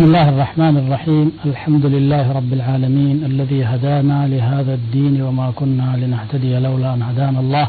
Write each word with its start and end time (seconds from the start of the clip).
بسم 0.00 0.03
الله 0.03 0.27
الرحمن 0.29 0.75
الرحيم 0.83 1.27
الحمد 1.45 1.85
لله 1.85 2.25
رب 2.39 2.51
العالمين 2.53 3.17
الذي 3.29 3.59
هدانا 3.71 4.17
لهذا 4.33 4.73
الدين 4.79 5.15
وما 5.21 5.47
كنا 5.59 5.89
لنهتدي 6.01 6.53
لولا 6.65 6.89
أن 6.93 7.01
هدانا 7.09 7.39
الله 7.39 7.67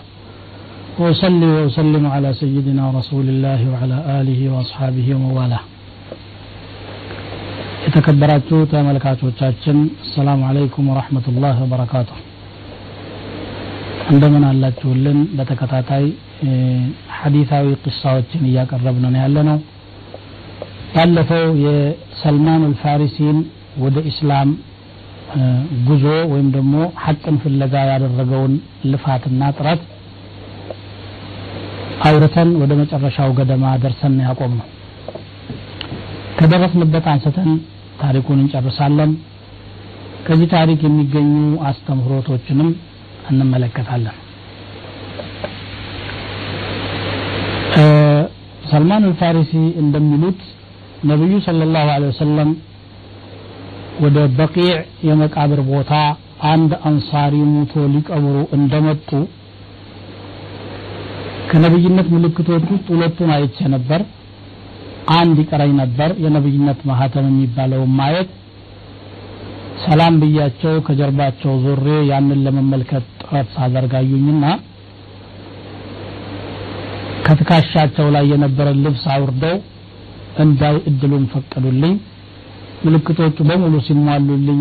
وأصلي 0.98 1.46
وأسلم 1.56 2.04
على 2.14 2.28
سيدنا 2.42 2.84
رسول 2.98 3.26
الله 3.34 3.60
وعلى 3.72 3.96
آله 4.20 4.40
وأصحابه 4.54 5.06
وموالاه 5.14 5.62
የተከበራችሁ 7.86 8.58
ተመልካቾቻችን 8.72 9.78
አሰላሙ 10.04 10.40
አለይኩም 10.50 10.88
ወረህመቱላህ 10.92 11.54
ወበረካቱ 11.64 12.10
እንደምን 14.12 14.44
አላችሁልን 14.52 15.18
በተከታታይ 15.38 16.04
ሐዲታዊ 17.18 17.66
ቅሳዎችን 17.84 18.46
እያቀረብን 18.50 19.06
ነው 19.14 19.20
ያለ 19.24 19.38
ነው 19.50 19.58
ባለፈው 20.94 21.44
የሰልማን 22.22 22.64
አልፋሪሲን 22.66 23.38
ወደ 23.82 23.96
ኢስላም 24.10 24.48
ጉዞ 25.86 26.02
ወይም 26.32 26.48
ደግሞ 26.54 26.74
ሐቅን 27.04 27.36
ፍለጋ 27.42 27.74
ያደረገውን 27.90 28.52
ልፋትና 28.90 29.48
ጥረት 29.56 29.80
አውርተን 32.08 32.50
ወደ 32.60 32.72
መጨረሻው 32.80 33.32
ገደማ 33.38 33.72
ደርሰን 33.84 34.14
ያቆም 34.26 34.54
ነው 34.60 34.68
ከደረስንበት 36.38 37.08
አንስተን 37.12 37.50
ታሪኩን 38.02 38.40
እንጨርሳለን። 38.44 39.10
ከዚህ 40.26 40.50
ታሪክ 40.54 40.80
የሚገኙ 40.86 41.34
አስተምህሮቶችንም 41.70 42.70
እንመለከታለን። 43.30 44.16
ሰልማን 48.72 49.04
አልፋሪሲ 49.04 49.52
እንደሚሉት 49.82 50.40
ነቢዩ 51.10 51.32
صለ 51.46 51.60
ላሁ 51.74 51.86
ለ 52.02 52.08
ወሰለም 52.10 52.50
ወደ 54.02 54.18
በቂዕ 54.38 54.74
የመቃብር 55.08 55.60
ቦታ 55.70 55.92
አንድ 56.50 56.72
አንሳሪ 56.88 57.34
ሙቶ 57.50 57.72
ሊቀብሩ 57.94 58.36
እንደመጡ 58.56 59.10
ከነብይነት 61.50 62.06
ምልክቶች 62.14 62.62
ውስጥ 62.72 62.86
ሁለቱን 62.92 63.30
አይቼ 63.36 63.56
ነበር። 63.74 64.00
አንድ 65.16 65.36
ይቀረኝ 65.42 65.72
ነበር 65.82 66.10
የነብይነት 66.24 66.80
ማህተም 66.90 67.26
የሚባለውን 67.30 67.92
ማየት። 67.98 68.30
ሰላም 69.84 70.14
ብያቸው 70.22 70.74
ከጀርባቸው 70.86 71.52
ዞሬ 71.64 71.86
ያንን 72.10 72.40
ለመመልከት 72.46 73.06
ጥረት 73.22 73.48
ሳደርጋዩኝና 73.56 74.44
ከትካሻቸው 77.26 78.06
ላይ 78.14 78.24
የነበረ 78.32 78.68
ልብስ 78.84 79.04
አውርደው 79.14 79.56
እንዳይ 80.42 80.76
እድሉን 80.88 81.24
ፈቀዱልኝ። 81.32 81.94
ምልክቶቹ 82.84 83.36
በሙሉ 83.48 83.74
ሲሟሉልኝ 83.86 84.60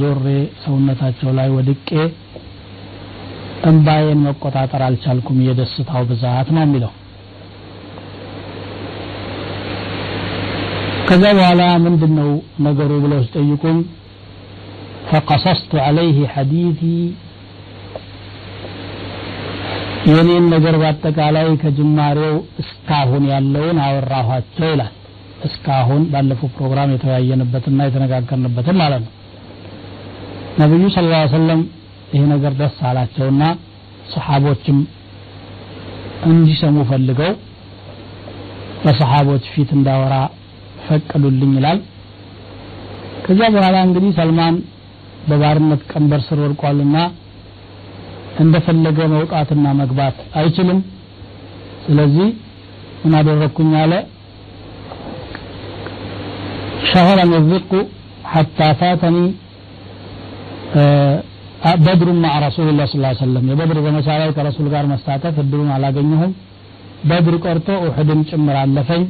ዞሬ 0.00 0.26
ሰውነታቸው 0.62 1.30
ላይ 1.38 1.48
ወድቄ 1.56 1.88
እንባዬን 3.70 4.20
መቆጣጠር 4.26 4.82
አልቻልኩም። 4.86 5.38
የደስታው 5.46 6.04
ብዛት 6.10 6.50
ነው 6.56 6.62
የሚለው። 6.64 6.92
ከዛ 11.08 11.24
በኋላ 11.38 11.62
ምንድን 11.84 12.12
ነው 12.18 12.30
ነገሩ 12.66 12.90
ብለው 13.04 13.20
ሲጠይቁኝ 13.26 13.78
ፈቀሰስቱ 15.10 15.72
አለይህ 15.86 16.18
ሐዲቲ 16.34 16.80
የኔን 20.10 20.44
ነገር 20.52 20.74
በአጠቃላይ 20.82 21.48
ከጅማሬው 21.62 22.36
እስካሁን 22.62 23.24
ያለውን 23.32 23.78
አወራኋቸው 23.86 24.68
ይላል 24.72 24.94
እስካሁን 25.40 26.02
ባለፈው 26.12 26.48
ፕሮግራም 26.56 26.92
የተወያየንበትና 26.94 27.86
የተነጋገርንበትን 27.86 28.76
ማለት 28.82 29.02
ነው። 29.06 29.12
ነቢዩ 30.60 30.84
ስለ 30.94 31.06
ላ 31.12 31.20
ሰለም 31.34 31.60
ይሄ 32.14 32.22
ነገር 32.32 32.52
ደስ 32.60 32.76
አላቸውና 32.88 33.42
ሰሓቦችም 34.12 34.78
እንዲሰሙ 36.30 36.76
ፈልገው 36.90 37.32
በሰሓቦች 38.84 39.44
ፊት 39.54 39.70
እንዳወራ 39.76 40.14
ፈቀዱልኝ 40.86 41.52
ይላል። 41.58 41.78
ከዚያ 43.24 43.48
በኋላ 43.56 43.76
እንግዲህ 43.86 44.12
ሰልማን 44.18 44.54
በባርነት 45.28 45.80
ቀንበር 45.90 46.20
ስር 46.28 46.38
ወድቋልና 46.44 46.96
እንደፈለገ 48.40 48.98
መውጣትና 49.14 49.66
መግባት 49.80 50.18
አይችልም። 50.40 50.78
ስለዚህ 51.84 52.28
ምን 53.02 53.14
አደረግኩኝ 53.18 53.72
አለ 53.82 53.92
شهرا 56.93 57.23
الرق 57.39 57.71
حتى 58.33 58.67
فاتني 58.79 59.25
بدر 61.87 62.07
مع 62.25 62.33
رسول 62.47 62.67
الله 62.71 62.85
صلى 62.89 62.97
الله 62.99 63.11
عليه 63.13 63.23
وسلم 63.25 63.43
የበድር 63.51 63.77
ዘመቻ 63.85 64.07
ላይ 64.21 64.29
ከረሱል 64.37 64.67
ጋር 64.73 64.83
መሳተፍ 64.93 65.35
እድሉን 65.43 65.69
አላገኘሁም 65.75 66.31
በድር 67.09 67.35
ቀርቶ 67.45 67.67
ኡሕድም 67.87 68.19
ጭምር 68.29 68.55
አለፈኝ 68.63 69.03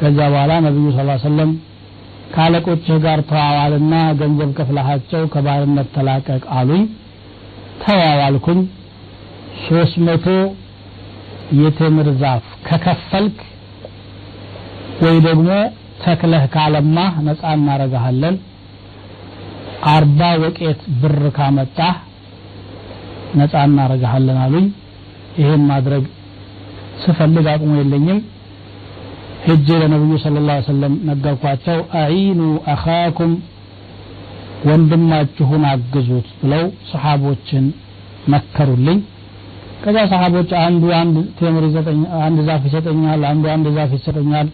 ከዛ 0.00 0.18
በኋላ 0.32 0.52
ነቢዩ 0.66 0.86
ስ 0.96 1.04
ሰለም 1.28 1.50
ከአለቆችህ 2.34 2.96
ጋር 3.06 3.18
ተዋዋልና 3.30 3.94
ገንዘብ 4.20 4.50
ከፍለሃቸው 4.58 5.22
ከባርነት 5.34 5.88
ተላቀቅ 5.96 6.42
አሉኝ 6.58 6.82
ተዋዋልኩኝ 7.84 8.60
ሶስት 9.66 9.94
መቶ 10.08 10.26
የቴምር 11.60 12.08
ዛፍ 12.22 12.46
ከከፈልክ 12.68 13.38
ወይ 15.04 15.16
ደግሞ 15.28 15.48
ተክለህ 16.03 16.43
ካለማህ 16.53 17.13
ነፃ 17.27 17.41
እናረጋሃለን 17.57 18.35
አርባ 19.91 20.21
ወቄት 20.43 20.81
ብር 21.01 21.21
ካመጣህ 21.37 21.95
ነፃ 23.39 23.53
እናረጋሃለን 23.67 24.37
አሉኝ። 24.43 24.67
ይሄን 25.39 25.63
ማድረግ 25.69 26.03
ስፈልግ 27.03 27.45
አቅሙ 27.51 27.71
የለኝም። 27.79 28.19
ሄጄ 29.45 29.67
ለነቢዩ 29.81 30.15
ስለ 30.23 30.41
ላ 30.47 30.57
ሰለም 30.67 30.95
ነገርኳቸው። 31.09 31.79
አዒኑ 32.01 32.41
አኻኩም 32.73 33.31
ወንድማችሁን 34.67 35.63
አግዙት 35.71 36.27
ብለው 36.41 36.63
ሰሓቦችን 36.91 37.65
መከሩልኝ። 38.33 38.99
ከዛ 39.83 39.97
ሰሓቦች 40.11 40.49
አንዱ 40.65 40.83
አንድ 40.97 41.15
ቴምር 41.37 41.63
አንድ 42.25 42.39
ዛፍ 42.49 42.63
ይሰጠኛል 42.69 43.21
አንዱ 43.31 43.45
አንድ 43.53 43.67
ዛፍ 43.77 43.93
ይሰጠኛል 43.97 44.49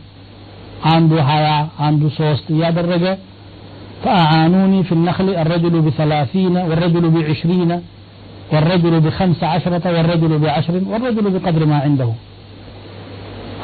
አንዱ 0.93 1.13
ሀያ 1.31 1.49
አንዱ 1.87 2.03
ሶስት 2.21 2.47
እያደረገ 2.55 3.05
فأعانوني 4.05 4.81
في 4.89 4.93
النخل 4.99 5.29
الرجل 5.43 5.75
بثلاثين 5.87 6.55
والرجل 6.69 7.05
بعشرين 7.15 7.71
والرجل 8.53 8.95
بخمس 9.05 9.41
عشرة 9.55 9.85
والرجل 9.95 10.33
بعشر 10.45 10.75
والرجل 10.91 11.25
بقدر 11.35 11.63
ما 11.73 11.79
عنده 11.85 12.11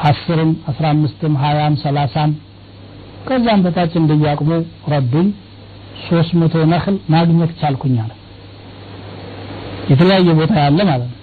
አስርም 0.09 0.51
አስራ 0.69 0.85
አምስትም 0.93 1.33
ሀያም 1.41 1.73
ሰላሳም 1.83 2.31
ከዛም 3.27 3.59
በታች 3.65 3.93
እንደያቅሙ 4.01 4.49
ረዱኝ 4.93 5.27
ሶስት 6.05 6.31
መቶ 6.41 6.53
ነክል 6.73 6.95
ማግኘት 7.13 7.51
ቻልኩኝ 7.61 7.95
አለ 8.03 8.11
የተለያየ 9.91 10.29
ቦታ 10.39 10.53
ያለ 10.65 10.79
ማለት 10.91 11.09
ነው 11.11 11.17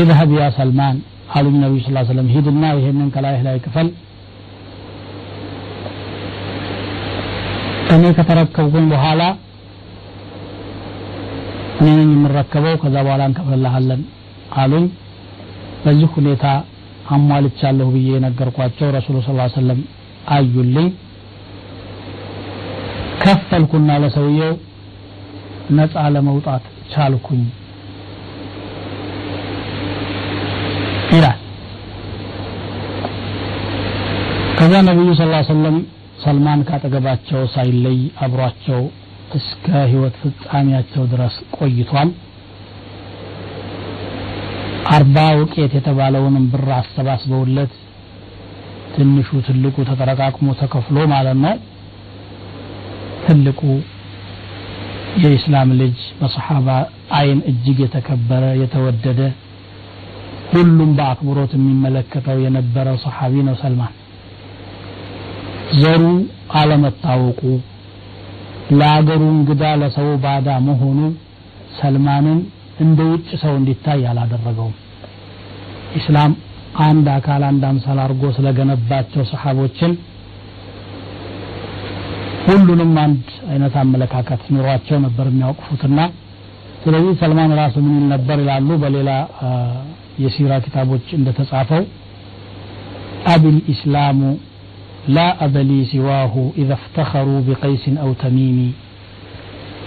ኢዝሀብ 0.00 0.30
ያ 0.40 0.46
ሰልማን 0.58 0.96
አሉኝ 1.31 1.55
ነቢዩ 1.63 1.81
ስ 1.85 2.09
ሰለም 2.09 2.29
ሂድና 2.33 2.63
ይሄንን 2.77 3.09
ከላይህ 3.15 3.41
ላይ 3.47 3.57
ክፈል 3.65 3.87
እኔ 7.93 8.03
ከተረከብኩኝ 8.17 8.85
በኋላ 8.93 9.21
እኔ 11.79 11.87
ነኝ 11.99 12.09
የምረከበው 12.15 12.75
ከዛ 12.81 12.95
በኋላ 13.05 13.21
እንከፍልልሃለን 13.29 14.01
አሉኝ። 14.61 14.85
በዚህ 15.83 16.09
ሁኔታ 16.17 16.45
አሟልቻለሁ 17.13 17.87
ብዬ 17.95 18.09
የነገርኳቸው 18.15 18.91
ረሱሉ 18.97 19.17
ስ 19.25 19.31
ሰለም 19.55 19.79
አዩልኝ። 20.35 20.89
ከፈልኩና 23.23 23.89
ለሰውየው 24.03 24.53
ነፃ 25.77 26.03
ለመውጣት 26.15 26.63
ቻልኩኝ 26.93 27.41
ይላል። 31.11 31.39
ከዛ 34.57 34.73
ነቢዩ 34.89 35.09
ስ 35.13 35.23
ሰለም 35.49 35.77
ሰልማን 36.23 36.59
ካጠገባቸው 36.67 37.41
ሳይለይ 37.53 37.99
አብሯቸው 38.25 38.81
እስከ 39.37 39.65
ህይወት 39.91 40.15
ፍጻሜያቸው 40.21 41.03
ድረስ 41.11 41.35
ቆይቷል። 41.57 42.09
አርባ 44.91 45.17
ውቄት 45.39 45.71
የተባለውንም 45.77 46.45
ብር 46.53 46.69
አሰባስበውለት 46.77 47.73
ትንሹ 48.93 49.29
ትልቁ 49.47 49.75
ተጠረቃቅሞ 49.89 50.47
ተከፍሎ 50.61 50.97
ማለት 51.13 51.37
ነው። 51.45 51.55
ትልቁ 53.25 53.61
የኢስላም 55.23 55.69
ልጅ 55.81 55.97
በሰሓባ 56.19 56.67
አይን 57.17 57.39
እጅግ 57.51 57.79
የተከበረ 57.83 58.43
የተወደደ 58.61 59.21
ሁሉም 60.51 60.89
በአክብሮት 60.97 61.51
የሚመለከተው 61.57 62.37
የነበረው 62.43 62.95
ሰሓቢ 63.03 63.33
ነው 63.47 63.55
ሰልማን። 63.61 63.93
ዘሩ 65.81 66.03
አለመታወቁ 66.59 67.41
ለአገሩ 68.79 69.21
እንግዳ 69.35 69.63
ለሰው 69.81 70.09
ባዳ 70.23 70.49
መሆኑ 70.67 70.99
ሰልማንን 71.79 72.39
እንደ 72.83 72.99
ውጭ 73.11 73.29
ሰው 73.43 73.53
እንዲታይ 73.59 74.01
አላደረገውም። 74.11 74.75
ኢስላም 75.99 76.31
አንድ 76.85 77.07
አካል 77.15 77.41
አንድ 77.47 77.63
አምሳል 77.69 77.99
አድርጎ 78.03 78.23
ስለገነባቸው 78.35 79.23
ሰሓቦችን 79.31 79.93
ሁሉንም 82.45 82.93
አንድ 83.03 83.23
አይነት 83.51 83.73
አመለካከት 83.81 84.43
ኑሯቸው 84.53 84.97
ነበር 85.05 85.25
የሚያውቅፉትና 85.31 85.99
ስለዚህ 86.83 87.11
ሰልማን 87.21 87.51
ራሱ 87.59 87.75
ምን 87.85 87.95
ይል 87.97 88.05
ነበር 88.13 88.37
ይላሉ 88.43 88.69
በሌላ 88.83 89.09
የሲራ 90.23 90.53
ኪታቦች 90.65 91.07
እንደተጻፈው 91.17 91.83
أبي 93.33 93.57
الإسلام 93.73 94.19
لا 95.15 95.19
أب 95.45 95.58
لي 95.58 95.71
سواه 95.91 96.33
إذا 96.61 96.71
افتخروا 96.77 97.29
بقيس 97.47 97.95
أو 98.03 98.11
تميم 98.21 98.59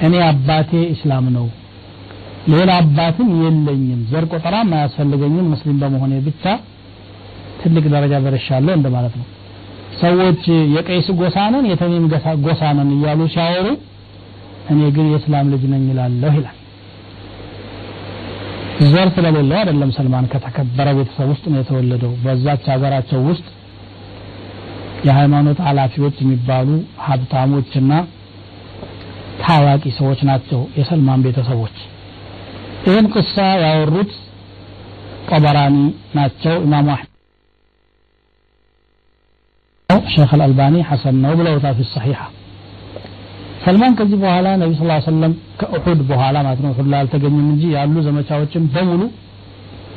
እኔ 0.07 0.15
አባቴ 0.29 0.71
ኢስላም 0.95 1.27
ነው። 1.37 1.47
ሌላ 2.53 2.71
አባትም 2.81 3.29
የለኝም። 3.43 4.01
ዘር 4.11 4.25
ቆጠራም 4.33 4.71
አያስፈልገኝም። 4.79 5.47
ሙስሊም 5.53 5.77
በመሆኔ 5.83 6.15
ብቻ 6.27 6.45
ትልቅ 7.61 7.85
ደረጃ 7.95 8.15
ደርሻለሁ 8.27 8.75
እንደማለት 8.79 9.15
ነው። 9.21 9.27
ሰዎች 10.01 10.43
የቀይስ 10.75 11.09
ጎሳ 11.21 11.39
ነን 11.53 11.67
የተሚም 11.71 12.07
ጎሳ 12.47 12.63
ነን 12.79 12.91
እያሉ 12.97 13.21
ሲያወሩ 13.35 13.67
እኔ 14.73 14.81
ግን 14.97 15.07
የእስላም 15.13 15.49
ልጅ 15.55 15.65
ነኝ 15.73 15.85
ይላለሁ 15.91 16.33
ይላል 16.39 16.59
ዘር 18.89 19.09
ስለሌለው 19.17 19.57
አይደለም 19.59 19.91
ሰልማን 19.97 20.27
ከተከበረ 20.33 20.89
ቤተሰብ 20.99 21.29
ውስጥ 21.33 21.45
ነው 21.53 21.59
የተወለደው። 21.61 22.13
በዛች 22.25 22.65
ሀገራቸው 22.73 23.21
ውስጥ 23.29 23.47
የሃይማኖት 25.07 25.59
ኃላፊዎች 25.67 26.17
የሚባሉ 26.23 26.69
ሀብታሞችና 27.07 27.93
ታዋቂ 29.43 29.85
ሰዎች 29.99 30.21
ናቸው 30.31 30.61
የሰልማን 30.79 31.25
ቤተሰቦች። 31.27 31.77
ይህን 32.87 33.07
ቅሳ 33.15 33.35
ያወሩት 33.65 34.13
ጠበራኒ 35.29 35.77
ናቸው 36.19 36.55
ኢማሙ 36.67 36.89
አሕመድ 36.95 37.11
ሼክ 40.15 40.31
አልአልባኒ 40.37 40.75
ሐሰን 40.89 41.17
ነው 41.25 41.33
ብለውታል 41.39 41.75
ፊ 41.79 41.85
ሰሒሓ 41.93 42.21
ሰልማን 43.65 43.93
ከዚህ 43.99 44.19
በኋላ 44.23 44.49
ነቢ 44.63 44.73
ስ 44.79 44.85
ሰለም 45.07 45.33
ከኡሑድ 45.61 46.01
በኋላ 46.09 46.37
ማለት 46.47 46.61
ነው 46.65 46.71
ኡሑድ 46.73 46.89
ላይ 46.93 46.99
አልተገኘም 47.03 47.47
እንጂ 47.47 47.63
ያሉ 47.77 47.95
ዘመቻዎችን 48.07 48.65
በሙሉ 48.75 49.03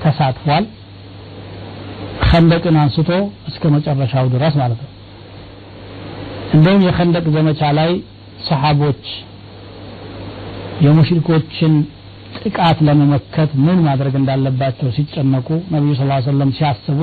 ተሳትፏል። 0.04 0.66
ከንደቅን 2.24 2.78
አንስቶ 2.82 3.10
እስከ 3.50 3.64
መጨረሻው 3.76 4.26
ድረስ 4.34 4.54
ማለት 4.62 4.80
ነው። 4.86 4.92
እንደውም 6.56 6.84
የከንደቅ 6.88 7.26
ዘመቻ 7.36 7.62
ላይ 7.80 7.92
ሰሓቦች 8.48 9.04
የሙሽሪኮችን 10.86 11.74
ጥቃት 12.38 12.80
ለመመከት 12.88 13.52
ምን 13.66 13.78
ማድረግ 13.88 14.16
እንዳለባቸው 14.20 14.90
ሲጨነቁ 14.98 15.48
ነቢዩ 15.74 15.94
ስ 16.00 16.06
ሰለም 16.28 16.50
ሲያስቡ 16.58 17.00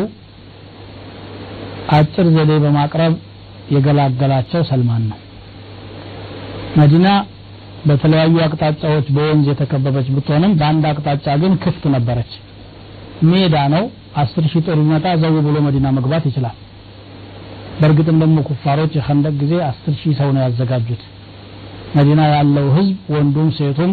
አጭር 1.97 2.27
ዘዴ 2.37 2.53
በማቅረብ 2.65 3.15
የገላገላቸው 3.75 4.63
ሰልማን 4.71 5.03
ነው 5.11 5.19
መዲና 6.79 7.09
በተለያዩ 7.89 8.37
አቅጣጫዎች 8.45 9.07
በወንዝ 9.17 9.47
የተከበበች 9.51 10.07
ብትሆንም 10.15 10.53
በአንድ 10.61 10.85
አቅጣጫ 10.91 11.27
ግን 11.43 11.53
ክፍት 11.65 11.85
ነበረች። 11.95 12.33
ሜዳ 13.31 13.57
ነው። 13.75 13.85
አስር 14.23 14.45
ሺህ 14.51 14.63
ጦር 14.67 14.77
ቢመጣ 14.81 15.07
ዘው 15.23 15.37
ብሎ 15.47 15.57
መዲና 15.67 15.87
መግባት 15.97 16.25
ይችላል። 16.29 16.57
በእርግጥም 17.79 18.19
ደግሞ 18.23 18.39
ኩፋሮች 18.49 18.93
የኸንደቅ 18.99 19.35
ጊዜ 19.43 19.55
አስር 19.69 19.95
ሺህ 20.01 20.13
ሰው 20.21 20.29
ነው 20.35 20.43
ያዘጋጁት። 20.45 21.03
መዲና 21.97 22.21
ያለው 22.35 22.67
ህዝብ 22.77 22.97
ወንዱም 23.15 23.49
ሴቱም 23.59 23.93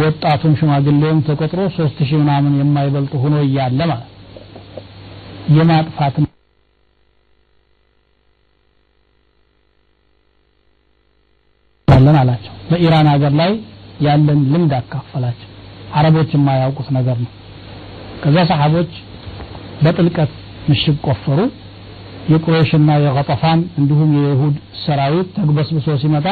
ወጣቱም 0.00 0.52
ሽማግሌውም 0.58 1.20
ተቆጥሮ 1.28 1.60
ሶስት 1.76 1.98
ሺህ 2.02 2.18
ምናምን 2.22 2.52
የማይበልጥ 2.60 3.12
ሆኖ 3.22 3.36
እያለ 3.46 3.80
ማለት 3.90 4.06
የማጥፋት 5.56 6.16
ያለን 12.10 12.20
አላቸው። 12.22 12.52
በኢራን 12.70 13.08
ሀገር 13.12 13.32
ላይ 13.40 13.50
ያለን 14.06 14.40
ልምድ 14.52 14.72
አካፈላቸው። 14.78 15.48
አረቦች 15.98 16.30
የማያውቁት 16.36 16.88
ነገር 16.96 17.16
ነው። 17.24 17.30
ከዛ 18.22 18.36
ሰሓቦች 18.50 18.92
በጥልቀት 19.84 20.32
ምሽግ 20.70 20.96
ቆፈሩ። 21.06 21.40
የቁረይሽና 22.32 22.90
የቀጠፋን 23.04 23.60
እንዲሁም 23.80 24.10
የይሁድ 24.18 24.56
ሰራዊት 24.82 25.28
ተግበስብሶ 25.36 25.86
ሲመጣ 26.02 26.26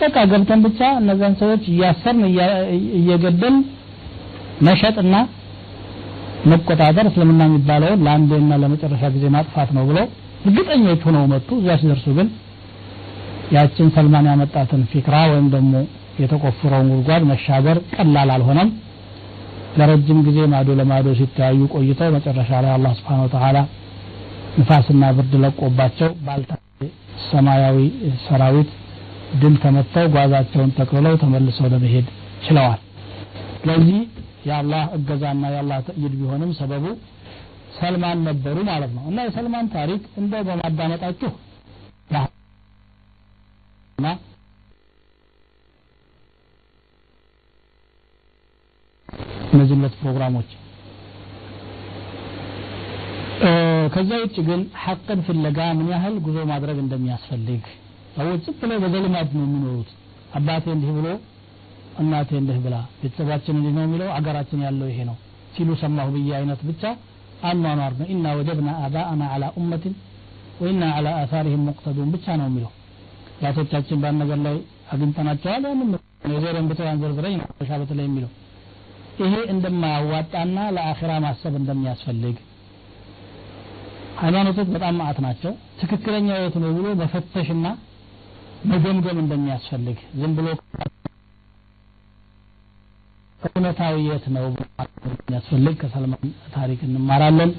በቃ 0.00 0.16
ገብተን 0.30 0.60
ብቻ 0.66 0.80
እነዛን 1.00 1.34
ሰዎች 1.40 1.62
እያሰርን 1.72 2.22
እየገደል 2.98 3.56
መሸጥና 4.66 5.14
መቆጣጠር 6.50 7.06
እስልምና 7.10 7.42
የሚባለውን 7.48 8.02
ለአንዴና 8.06 8.52
ለመጨረሻ 8.62 9.04
ጊዜ 9.14 9.24
ማጥፋት 9.36 9.70
ነው 9.76 9.84
ብለው 9.90 10.06
እርግጠኞች 10.44 11.00
ሆነው 11.08 11.24
መጡ። 11.32 11.48
እዚያ 11.60 11.74
ሲደርሱ 11.80 12.06
ግን 12.18 12.28
ያችን 13.54 13.88
ሰልማን 13.94 14.26
ያመጣትን 14.30 14.82
ፊክራ 14.90 15.16
ወይም 15.30 15.46
ደግሞ 15.54 15.74
የተቆፍረውን 16.22 16.88
ጉድጓድ 16.92 17.22
መሻገር 17.30 17.78
ቀላል 17.94 18.30
አልሆነም። 18.34 18.70
ለረጅም 19.78 20.18
ጊዜ 20.26 20.38
ማዶ 20.52 20.68
ለማዶ 20.78 21.08
ሲተያዩ 21.18 21.60
ቆይተው 21.74 22.10
መጨረሻ 22.16 22.50
ላይ 22.64 22.72
አላህ 22.76 22.92
ስብሓን 22.98 23.20
ወተላ 23.24 23.58
ንፋስና 24.60 25.02
ብርድ 25.16 25.32
ለቆባቸው 25.42 26.10
ባልታ 26.26 26.52
ሰማያዊ 27.28 27.78
ሰራዊት 28.24 28.70
ድል 29.40 29.54
ተመተው 29.62 30.06
ጓዛቸውን 30.14 30.70
ጠቅልለው 30.78 31.14
ተመልሰው 31.22 31.66
ለመሄድ 31.72 32.06
ችለዋል። 32.46 32.80
ስለዚህ 33.60 33.98
የአላህ 34.48 34.82
እገዛና 34.96 35.44
የአላህ 35.54 35.78
ተእይድ 35.88 36.12
ቢሆንም 36.20 36.50
ሰበቡ 36.58 36.84
ሰልማን 37.78 38.18
ነበሩ 38.28 38.56
ማለት 38.70 38.90
ነው። 38.96 39.04
እና 39.10 39.18
የሰልማን 39.26 39.66
ታሪክ 39.74 40.02
እንደው 40.20 40.42
በማዳመጣችሁ 40.48 41.30
እነዚህ 49.58 49.76
ሁለት 49.76 49.94
ፕሮግራሞች 50.00 50.50
ከዛ 53.94 54.10
ውጭ 54.22 54.36
ግን 54.48 54.60
ሐቅን 54.82 55.20
ፍለጋ 55.26 55.58
ምን 55.78 55.88
ያህል 55.92 56.14
ጉዞ 56.24 56.38
ማድረግ 56.50 56.78
እንደሚያስፈልግ 56.82 57.62
ሰዎች 58.16 58.40
ዝም 58.46 58.56
ብለው 58.62 58.78
በዘልማድ 58.84 59.28
ነው 59.36 59.44
የሚኖሩት። 59.46 59.90
አባቴ 60.38 60.64
እንዲህ 60.74 60.90
ብሎ 60.96 61.08
እናቴ 62.02 62.30
እንዲህ 62.40 62.58
ብላ 62.64 62.76
ቤተሰባችን 63.00 63.56
እንዲህ 63.58 63.72
ነው 63.76 63.84
የሚለው 63.86 64.08
አገራችን 64.16 64.60
ያለው 64.66 64.88
ይሄ 64.90 64.98
ነው 65.10 65.16
ሲሉ 65.54 65.76
ሰማሁ 65.82 66.08
ብዬ 66.16 66.30
አይነት 66.38 66.60
ብቻ 66.68 66.82
አኗኗር 67.42 67.94
ነው። 68.00 68.06
ኢና 68.12 68.26
ወጀድና 68.38 68.70
አባአና 68.86 69.22
አላ 69.34 69.46
ኡመትን 69.58 69.94
ወኢና 70.60 70.84
አላ 70.96 71.08
አሳሪህም 71.22 71.64
ሙቅተዱን 71.68 72.10
ብቻ 72.14 72.36
ነው 72.40 72.46
የሚለው። 72.50 72.72
አባቶቻችን 73.40 74.00
በአንድ 74.02 74.20
ነገር 74.24 74.40
ላይ 74.46 74.56
አግኝተናቸዋል። 74.92 75.64
ያንም 75.68 75.90
የዘረን 76.32 76.68
ብተው 76.70 76.88
አንዘርዝረኝ 76.92 77.36
ነው። 77.40 77.48
በተለይ 77.82 78.06
የሚለው 78.08 78.30
ይሄ 79.20 79.34
እንደማያዋጣና 79.52 80.56
ለአኺራ 80.76 81.12
ማሰብ 81.24 81.54
እንደሚያስፈልግ። 81.60 82.36
ሃይማኖቶች 84.20 84.68
በጣም 84.74 84.94
ማአት 85.00 85.18
ናቸው። 85.24 85.52
ትክክለኛ 85.80 86.28
ህይወት 86.36 86.56
ነው 86.62 86.70
ብሎ 86.78 86.86
መፈተሽና 87.00 87.66
መገምገም 88.70 89.18
እንደሚያስፈልግ። 89.22 89.98
ዝም 90.20 90.32
ብሎ 90.38 90.46
እውነታዊ 93.48 93.96
የት 94.06 94.24
ነው 94.36 94.46
የሚያስፈልግ 95.18 95.74
ከሰልማን 95.82 96.24
ታሪክ 96.54 96.80
እንማራለን። 96.86 97.50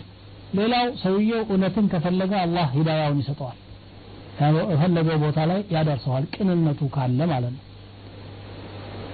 ሌላው 0.58 0.86
ሰውየው 1.02 1.42
እውነትን 1.46 1.86
ከፈለገ 1.92 2.34
አላህ 2.44 2.68
ሂዳያውን 2.76 3.20
ይሰጠዋል። 3.24 3.58
የፈለገው 4.72 5.18
ቦታ 5.24 5.40
ላይ 5.50 5.60
ያደርሰዋል። 5.76 6.26
ቅንነቱ 6.36 6.82
ካለ 6.94 7.20
ማለት 7.32 7.54
ነው። 7.56 7.64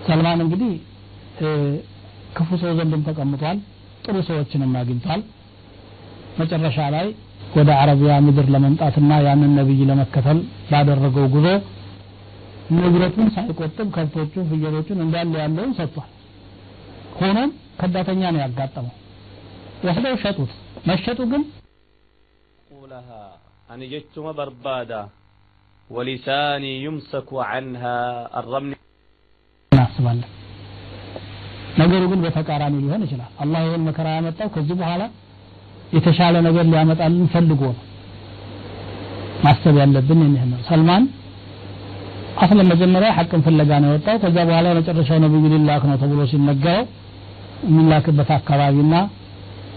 ሰልማን 0.08 0.42
እንግዲህ 0.46 0.74
ክፉ 2.36 2.50
ሰው 2.62 2.72
ዘንድም 2.78 3.04
ተቀምጧል 3.08 3.58
ጥሩ 4.06 4.16
ሰዎችንም 4.28 4.74
አግኝቷል። 4.80 5.22
መጨረሻ 6.40 6.78
ላይ 6.96 7.08
ወደ 7.56 7.70
አረቢያ 7.82 8.14
ምድር 8.26 8.48
ለመምጣትና 8.54 9.12
ያንን 9.26 9.52
ነብይ 9.58 9.82
ለመከተል 9.90 10.40
ባደረገው 10.72 11.28
ጉዞ 11.36 11.48
ንብረቱን 12.76 13.28
ሳይቆጥብ 13.36 13.88
ከብቶቹን 13.96 14.48
ፍየሎቹን 14.52 15.02
እንዳለ 15.06 15.34
ያለውን 15.44 15.74
ሰጥቷል። 15.80 16.12
ሆኖም 17.20 17.50
ከዳተኛ 17.80 18.22
ነው 18.36 18.42
ያጋጠመው። 18.44 18.94
ወስደው 19.86 20.16
ሸጡት። 20.24 20.52
መሸጡ 20.90 21.20
ግን 21.32 21.44
ቁለሃ 22.76 23.10
ጀቹመ 23.92 24.28
በርባዳ 24.38 24.92
ወሊሳኒ 25.90 26.66
ዩምሰኩ 26.86 27.30
ዐንሃ 27.48 27.84
አረምኒ። 28.40 28.74
እናስባለን። 29.72 30.30
ነገሩ 31.80 32.02
ግን 32.12 32.20
በተቃራኒ 32.26 32.76
ሊሆን 32.84 33.02
ይችላል። 33.06 33.32
አላህ 33.44 33.62
ይህን 33.66 33.84
መከራ 33.88 34.08
ያመጣው 34.18 34.48
ከዚህ 34.56 34.76
በኋላ 34.82 35.04
የተሻለ 35.96 36.36
ነገር 36.48 36.66
ሊያመጣልን 36.72 37.28
ፈልጎ 37.34 37.62
ነው። 37.72 37.84
ማሰብ 39.46 39.76
ያለብን 39.82 40.20
ይህን 40.28 40.50
ነው። 40.54 40.62
ሰልማን 40.70 41.04
አስለም 42.44 42.68
መጀመሪያ 42.72 43.10
ሐቅን 43.18 43.42
ፍለጋ 43.46 43.72
ነው 43.84 43.90
የወጣው። 43.90 44.16
ከዛ 44.24 44.38
በኋላ 44.50 44.66
የመጨረሻው 44.72 45.20
ነብዩ 45.26 45.44
ሊላክ 45.54 45.84
ነው 45.90 45.98
ተብሎ 46.02 46.22
ሲነገረው 46.32 46.86
የሚላክበት 47.68 48.30
አካባቢና 48.38 48.96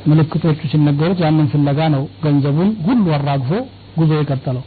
ምልክቶቹ 0.09 0.61
ሲነገሩት 0.73 1.19
ያንን 1.25 1.47
ፍለጋ 1.53 1.81
ነው 1.95 2.03
ገንዘቡን 2.25 2.71
ሁሉ 2.87 3.07
አራግፎ 3.17 3.51
ጉዞ 3.99 4.11
የቀጠለው። 4.21 4.65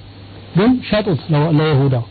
ግን 0.58 0.72
ሸጡት 0.88 1.22
ለይሁዳው። 1.60 2.06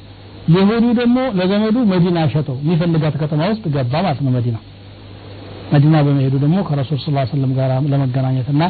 ይሁዲ 0.54 0.84
ደግሞ 1.00 1.18
ለዘመዱ 1.38 1.76
መዲና 1.90 2.18
ሸጠው። 2.34 2.56
የሚፈልጋት 2.62 3.16
ከተማ 3.22 3.48
ውስጥ 3.52 3.64
ገባ 3.74 3.92
ማለት 4.04 4.20
ነው 4.26 4.32
መዲና 4.36 4.56
መዲና 5.72 5.96
በመሄዱ 6.06 6.34
ደግሞ 6.44 6.58
ከረሱል 6.68 6.98
ስ 7.00 7.10
ሰለም 7.32 7.52
ጋር 7.58 7.70
ለመገናኘትና 7.92 8.62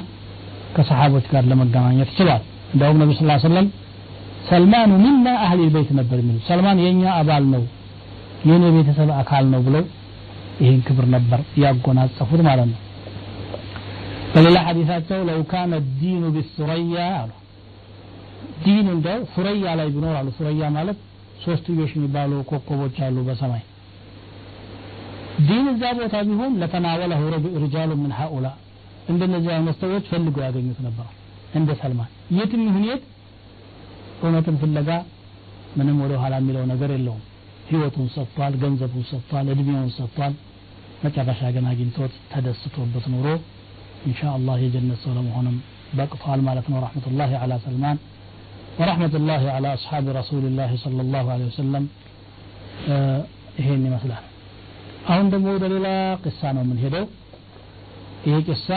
ከሰሓቦች 0.76 1.24
ጋር 1.32 1.44
ለመገናኘት 1.50 2.10
ችሏል። 2.18 2.42
እንዲያውም 2.72 2.98
ነቢ 3.02 3.10
ስ 3.18 3.22
ሰለም 3.46 3.68
ሰልማኑ 4.50 4.90
ሚና 5.04 5.28
አህሊ 5.44 5.62
ቤት 5.74 5.90
ነበር 5.98 6.18
የሚሉት። 6.20 6.44
ሰልማን 6.50 6.78
የእኛ 6.84 7.02
አባል 7.16 7.44
ነው 7.54 7.62
የእኔ 8.48 8.64
ቤተሰብ 8.76 9.10
አካል 9.20 9.44
ነው 9.54 9.60
ብለው 9.66 9.84
ይህን 10.62 10.80
ክብር 10.86 11.06
ነበር 11.14 11.40
ያጎናጸፉት 11.62 12.40
ማለት 12.48 12.68
ነው። 12.72 12.78
በሌላ 14.34 14.58
ሐዲሳቸው 14.66 15.20
ለው 15.28 15.40
ካነ 15.50 15.72
الدين 16.00 16.22
بالثريا 16.34 16.96
አሉ። 17.20 17.30
ዲን 18.64 18.86
እንደው 18.94 19.20
ሱረያ 19.34 19.74
ላይ 19.80 19.88
ቢኖር 19.94 20.14
አሉ። 20.20 20.28
ሱረያ 20.38 20.64
ማለት 20.76 20.98
ሶስትዮሽ 21.44 21.92
የሚባሉ 21.96 22.32
ኮከቦች 22.50 22.96
አሉ 23.06 23.16
በሰማይ 23.28 23.62
ዲን 25.46 25.66
እዛ 25.72 25.82
ቦታ 25.98 26.16
ቢሆን 26.28 26.52
لتناوله 26.60 27.20
رجال 27.62 27.90
من 28.00 28.12
هؤلاء 28.18 28.46
እንደነዚህ 29.10 29.50
አይነት 29.54 29.76
ሰዎች 29.82 30.04
ፈልገው 30.12 30.42
ያገኙት 30.46 30.78
ነበር። 30.86 31.06
እንደ 31.58 31.70
ሰልማን 31.80 32.10
የትም 32.36 32.62
ይሁን 32.66 32.84
የት 32.88 33.04
እውነትን 34.20 34.56
ፍለጋ 34.62 34.90
ምንም 35.78 35.98
ወደ 36.04 36.12
ኋላ 36.22 36.34
የሚለው 36.40 36.64
ነገር 36.72 36.90
የለውም። 36.94 37.22
ህይወቱን 37.70 38.06
ሰጥቷል 38.14 38.54
ገንዘቡን 38.62 39.04
ሰጥቷል 39.10 39.48
እድሜውን 39.52 39.90
ሰጥቷል። 39.98 40.32
መጨረሻ 41.04 41.42
ግን 41.54 41.66
አግኝቶት 41.70 42.14
ተደስቶበት 42.32 43.04
ኑሮ 43.12 43.26
ኢንሻ 44.06 44.20
አላህ 44.34 44.56
የጀነት 44.64 44.98
ሰው 45.04 45.12
ለመሆንም 45.18 45.56
በቅቷል 45.98 46.40
ማለት 46.48 46.66
ነው። 46.72 46.78
ረሕመቱላሂ 46.84 47.32
አላ 47.42 47.54
ሰልማን 47.64 47.98
ወረሕመቱላሂ 48.80 49.44
አላ 49.54 49.68
አስሓቢ 49.76 50.06
ረሱልላህ 50.18 50.72
ሰለላሁ 50.84 51.24
ዐለይሂ 51.34 51.48
ወሰለም። 51.52 51.86
ይሄን 53.58 53.82
ይመስላል። 53.88 54.24
አሁን 55.13 55.27
ደግሞ 55.33 55.47
ወደ 55.55 55.65
ሌላ 55.73 55.87
ቅሳ 56.23 56.41
ነው 56.55 56.63
የምንሄደው 56.65 57.05
ይሄ 58.27 58.37
ቅሳ 58.49 58.69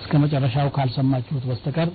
እስከ 0.00 0.12
መጨረሻው 0.24 0.68
ካልሰማችሁት 0.76 1.44
በስተቀር 1.50 1.88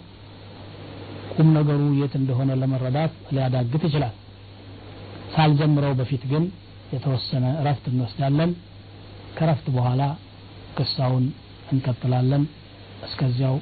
ቁም 1.36 1.48
ነገሩ 1.58 1.82
የት 2.02 2.14
እንደሆነ 2.22 2.52
ለመረዳት 2.62 3.14
ሊያዳግት 3.36 3.84
ይችላል 3.90 4.14
ሳልጀምረው 5.36 5.94
በፊት 6.00 6.24
ግን 6.32 6.44
የተወሰነ 6.96 7.46
እረፍት 7.62 7.86
እንወስዳለን 7.92 8.52
ከረፍት 9.38 9.68
በኋላ 9.76 10.02
ቅሳውን 10.80 11.26
እንቀጥላለን 11.74 12.44
እስከዚያው 13.08 13.56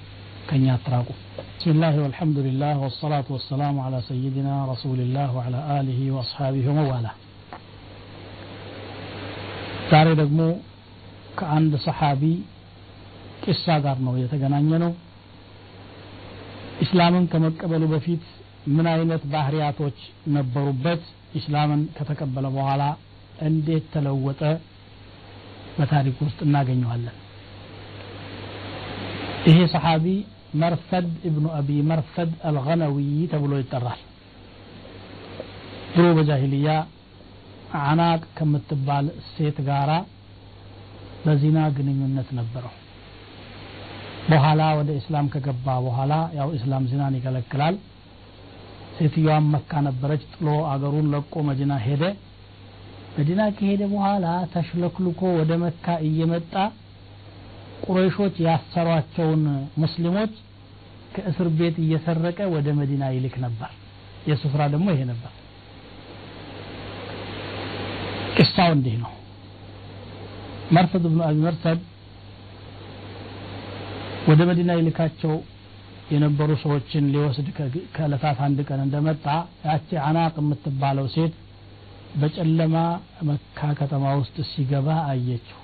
ከኛ 0.49 0.65
አትራቁ 0.77 1.07
بسم 1.57 1.69
الله 1.75 1.95
والحمد 2.03 2.37
لله 2.47 2.73
والصلاة 2.83 3.27
والسلام 3.35 3.75
على 3.85 3.99
سيدنا 4.09 4.55
رسول 4.73 4.99
الله 5.05 5.27
وعلى 5.37 5.59
آله 5.79 5.99
وأصحابه 6.15 6.63
وموالاه 6.69 7.15
ዛሬ 9.90 10.08
ደግሞ 10.20 10.40
ከአንድ 11.38 11.72
ሰሓቢ 11.84 12.22
ቂሳ 13.42 13.66
ጋር 13.84 13.98
ነው 14.06 14.14
የተገናኘ 14.20 14.70
ነው 14.84 14.92
ኢስላምን 16.84 17.24
ከመቀበሉ 17.32 17.84
በፊት 17.92 18.24
ምን 18.74 18.86
አይነት 18.92 19.22
ባህሪያቶች 19.32 19.98
ነበሩበት? 20.34 21.02
ኢስላምን 21.38 21.80
ከተቀበለ 21.96 22.46
በኋላ 22.56 22.82
እንዴት 23.46 23.84
ተለወጠ? 23.94 24.40
በታሪክ 25.78 26.16
ውስጥ 26.24 26.38
እናገኘዋለን። 26.46 27.16
ይሄ 29.48 29.58
ሰሓቢ 29.74 30.06
መርፈድ 30.62 31.08
እብኑ 31.28 31.46
አቢ 31.58 31.70
መርፈድ 31.90 32.30
አልገነዊ 32.48 32.96
ተብሎ 33.32 33.52
ይጠራል። 33.60 34.00
ድሮ 35.94 36.06
በጃሂልያ 36.18 36.68
አናቅ 37.82 38.22
ከምትባል 38.36 39.06
ሴት 39.30 39.58
ጋራ 39.66 39.90
በዚና 41.24 41.58
ግንኙነት 41.76 42.28
ነበረው። 42.38 42.74
በኋላ 44.30 44.62
ወደ 44.78 44.90
እስላም 45.00 45.26
ከገባ 45.34 45.66
በኋላ 45.84 46.14
ያው 46.38 46.48
እስላም 46.56 46.86
ዚናን 46.90 47.16
ይከለክላል። 47.18 47.76
ሴትዮዋን 48.96 49.46
መካ 49.54 49.80
ነበረች። 49.86 50.22
ጥሎ 50.32 50.48
አገሩን 50.72 51.06
ለቆ 51.12 51.42
መዲና 51.48 51.72
ሄደ። 51.84 52.02
መዲና 53.18 53.42
ከሄደ 53.56 53.82
በኋላ 53.92 54.26
ተሽለክልኮ 54.52 55.20
ወደ 55.38 55.52
መካ 55.62 55.86
እየመጣ 56.08 56.54
ቁረይሾች 57.84 58.36
ያሰሯቸውን 58.46 59.42
ሙስሊሞች 59.82 60.32
ከእስር 61.14 61.48
ቤት 61.58 61.76
እየሰረቀ 61.84 62.38
ወደ 62.54 62.68
መዲና 62.80 63.04
ይልክ 63.14 63.36
ነበር። 63.44 63.70
የስፍራ 64.28 64.62
ደግሞ 64.74 64.86
ይሄ 64.94 65.02
ነበር 65.10 65.32
ቅሳው 68.38 68.70
እንዲህ 68.74 68.96
ነው። 69.02 69.12
መርሰድ 70.76 71.04
ብኑ 71.06 71.20
አቢ 71.26 71.36
መርሰድ 71.44 71.78
ወደ 74.28 74.40
መዲና 74.48 74.70
ይልካቸው 74.78 75.34
የነበሩ 76.12 76.50
ሰዎችን 76.62 77.04
ሊወስድ 77.12 77.48
ከእለታት 77.94 78.38
አንድ 78.46 78.58
ቀን 78.68 78.80
እንደመጣ 78.84 79.24
ያቺ 79.66 79.88
አናቅ 80.06 80.34
የምትባለው 80.42 81.06
ሴት 81.14 81.34
በጨለማ 82.20 82.76
መካ 83.28 83.68
ከተማ 83.78 84.04
ውስጥ 84.20 84.36
ሲገባ 84.50 84.88
አየችው። 85.10 85.58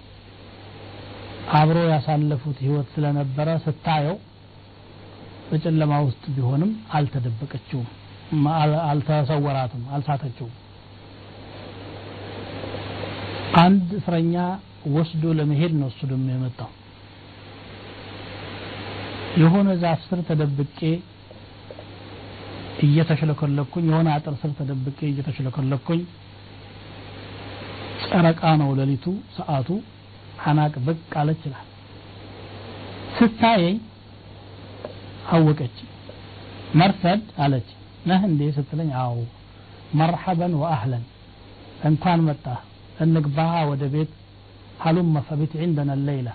አብሮ 1.54 1.78
ያሳለፉት 1.93 2.59
ህይወት 2.64 2.88
ስለነበረ 2.95 3.49
ስታየው 3.64 4.16
በጨለማ 5.49 5.95
ውስጥ 6.07 6.25
ቢሆንም 6.37 6.71
አልተደበቀችውም 6.97 7.88
አልተሰወራትም 8.87 9.83
አልሳተችውም 9.95 10.54
አንድ 13.61 13.88
እስረኛ 13.99 14.34
ወስዶ 14.94 15.25
ለመሄድ 15.38 15.73
ነው 15.80 15.88
እሱ 15.90 16.00
ደግሞ 16.11 16.26
የመጣው። 16.32 16.70
የሆነ 19.40 19.68
ዛፍ 19.82 20.00
ስር 20.08 20.20
ተደብቄ 20.28 20.78
እየተሽለከለኩኝ 22.84 23.84
የሆነ 23.90 24.08
አጥር 24.16 24.34
ስር 24.40 24.50
ተደብቄ 24.58 24.99
እየተሽለከለኩኝ 25.11 26.00
ጨረቃ 28.06 28.42
ነው 28.61 28.70
ሌሊቱ 28.78 29.04
ሰዓቱ 29.37 29.68
አናቅ 30.44 30.75
ብቅ 30.87 30.99
አለች 31.20 31.42
ይላል። 31.46 31.66
ስታየኝ 33.16 33.76
አወቀች። 35.32 35.76
መርሰድ 36.80 37.23
አለች። 37.44 37.68
ነህ 38.06 38.23
እንዴ 38.28 38.40
ስትለኝ 38.56 38.90
አዎ። 39.02 39.16
መርሐበን 39.99 40.54
ወአህለን። 40.62 41.04
እንኳን 41.84 42.20
መጣ 42.28 42.46
እንግባ 42.98 43.38
ወደ 43.70 43.84
ቤት። 43.94 44.10
ሀሉመ 44.82 45.16
ፈቢት 45.26 45.52
ዒንደና 45.60 45.92
ሌይላ 46.06 46.28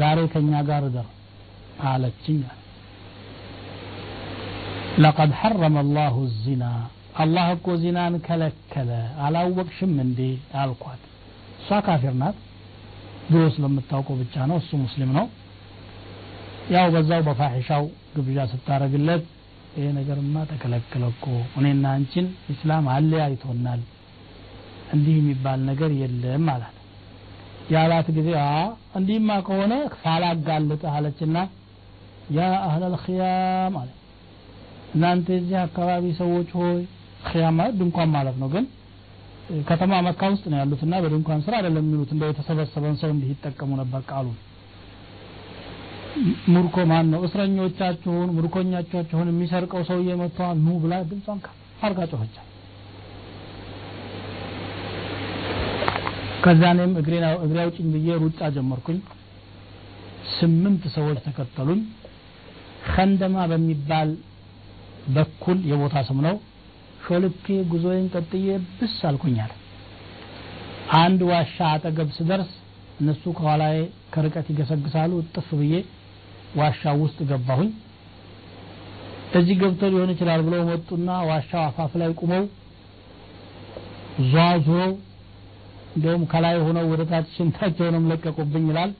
ዛሬ 0.00 0.18
ከኛ 0.32 0.52
ጋር 0.68 0.82
እደር 0.88 1.06
አለችኝ 1.88 2.40
ለቀድ 5.02 5.30
ሐረመ 5.40 5.76
አላሁ 5.82 6.14
ዚና 6.38 6.64
አላህ 7.22 7.46
እኮ 7.54 7.68
ዚናን 7.82 8.14
ከለከለ 8.26 8.90
አላወቅሽም 9.24 9.94
እንዴ 10.04 10.20
አልኳት። 10.60 11.02
እሷ 11.60 11.78
ካፊር 11.86 12.14
ናት 12.20 12.36
ድሮ 13.30 13.42
ስለምታውቀው 13.54 14.16
ብቻ 14.22 14.34
ነው። 14.50 14.56
እሱ 14.62 14.70
ሙስሊም 14.82 15.10
ነው። 15.18 15.26
ያው 16.74 16.86
በዛው 16.94 17.22
በፋሒሻው 17.28 17.84
ግብዣ 18.16 18.38
ስታረግለት 18.52 19.24
ይሄ 19.76 19.86
ነገርማ 19.98 20.36
ተከለከለ 20.50 21.04
እኮ። 21.12 21.24
እኔና 21.58 21.84
አንቺን 21.96 22.26
ኢስላም 22.54 22.86
አለያይቶናል 22.94 23.80
እንዲህ 24.90 25.14
የሚባል 25.18 25.60
ነገር 25.68 25.90
የለም 26.00 26.46
አላት። 26.52 26.76
ያላት 27.74 28.08
ጊዜ 28.16 28.30
እንዲህማ 28.98 29.30
ከሆነ 29.46 29.72
ሳላጋልጥህ 30.00 30.92
አለችና 30.96 31.36
ያ 32.36 32.48
አህለል 32.66 32.94
ኽያም 33.04 33.74
አለ። 33.80 33.88
እናንተ 34.94 35.26
የዚህ 35.36 35.58
አካባቢ 35.66 36.04
ሰዎች 36.20 36.48
ሆይ 36.58 36.78
ኽያም 37.28 37.56
ማለት 37.58 37.74
ድንኳን 37.80 38.10
ማለት 38.16 38.36
ነው። 38.42 38.48
ግን 38.54 38.64
ከተማ 39.68 39.92
መካ 40.06 40.22
ውስጥ 40.32 40.44
ነው 40.50 40.58
ያሉትና 40.60 40.94
በድንኳን 41.04 41.40
ስራ 41.46 41.54
አይደለም 41.58 41.84
የሚሉት። 41.86 42.10
እንደው 42.14 42.30
የተሰበሰበን 42.30 42.96
ሰው 43.00 43.10
እንዲህ 43.14 43.30
ይጠቀሙ 43.32 43.70
ነበር 43.80 44.02
ቃሉን 44.10 44.36
ሙርኮ 46.52 46.76
ማን 46.90 47.06
ነው 47.12 47.20
እስረኞቻችሁን 47.26 48.30
ምርኮኛቻችሁን 48.36 49.28
የሚሰርቀው 49.30 49.82
ሰውዬ 49.88 50.14
መጥተዋል 50.20 50.56
ኑ 50.64 50.78
ብላ 50.82 50.94
ድምጿን 51.10 51.38
ከፍ 51.44 51.56
አርጋ 51.86 52.00
ጮኸቻ 52.12 52.36
ከዛ 56.42 56.62
እኔም 56.74 56.92
እግሬ 57.00 57.14
አውጭኝ 57.62 57.88
ብዬ 57.94 58.08
ሩጫ 58.22 58.40
ጀመርኩኝ። 58.54 58.98
ስምንት 60.34 60.82
ሰዎች 60.94 61.18
ተከተሉኝ። 61.26 61.80
ከንደማ 62.90 63.36
በሚባል 63.50 64.10
በኩል 65.14 65.58
የቦታ 65.70 65.96
ስም 66.08 66.18
ነው። 66.26 66.36
ሾልኬ 67.04 67.46
ጉዞዬን 67.70 68.06
ቀጥዬ 68.14 68.46
ብስ 68.72 68.96
አልኩኛል 69.08 69.52
አንድ 70.98 71.20
ዋሻ 71.30 71.56
አጠገብ 71.72 72.08
ስደርስ 72.16 72.50
እነሱ 73.00 73.22
ከኋላዬ 73.36 73.76
ከርቀት 74.14 74.46
ይገሰግሳሉ 74.52 75.12
እጥፍ 75.22 75.48
ብዬ 75.60 75.74
ዋሻ 76.58 76.92
ውስጥ 77.02 77.18
ገባሁኝ። 77.30 77.70
እዚህ 79.38 79.56
ገብቶ 79.60 79.82
ሊሆን 79.92 80.10
ይችላል 80.14 80.40
ብለው 80.46 80.62
መጡና 80.70 81.10
ዋሻው 81.28 81.62
አፋፍ 81.66 81.92
ላይ 82.00 82.10
ቁመው 82.20 82.44
ዟዙረው 84.32 84.92
እንዲሁም 85.94 86.22
ከላይ 86.32 86.56
ሆነው 86.66 86.84
ወደ 86.92 87.02
ታች 87.10 87.28
ሽንታቸውንም 87.36 88.04
ለቀቁብኝ 88.10 88.66
ይላል። 88.70 88.90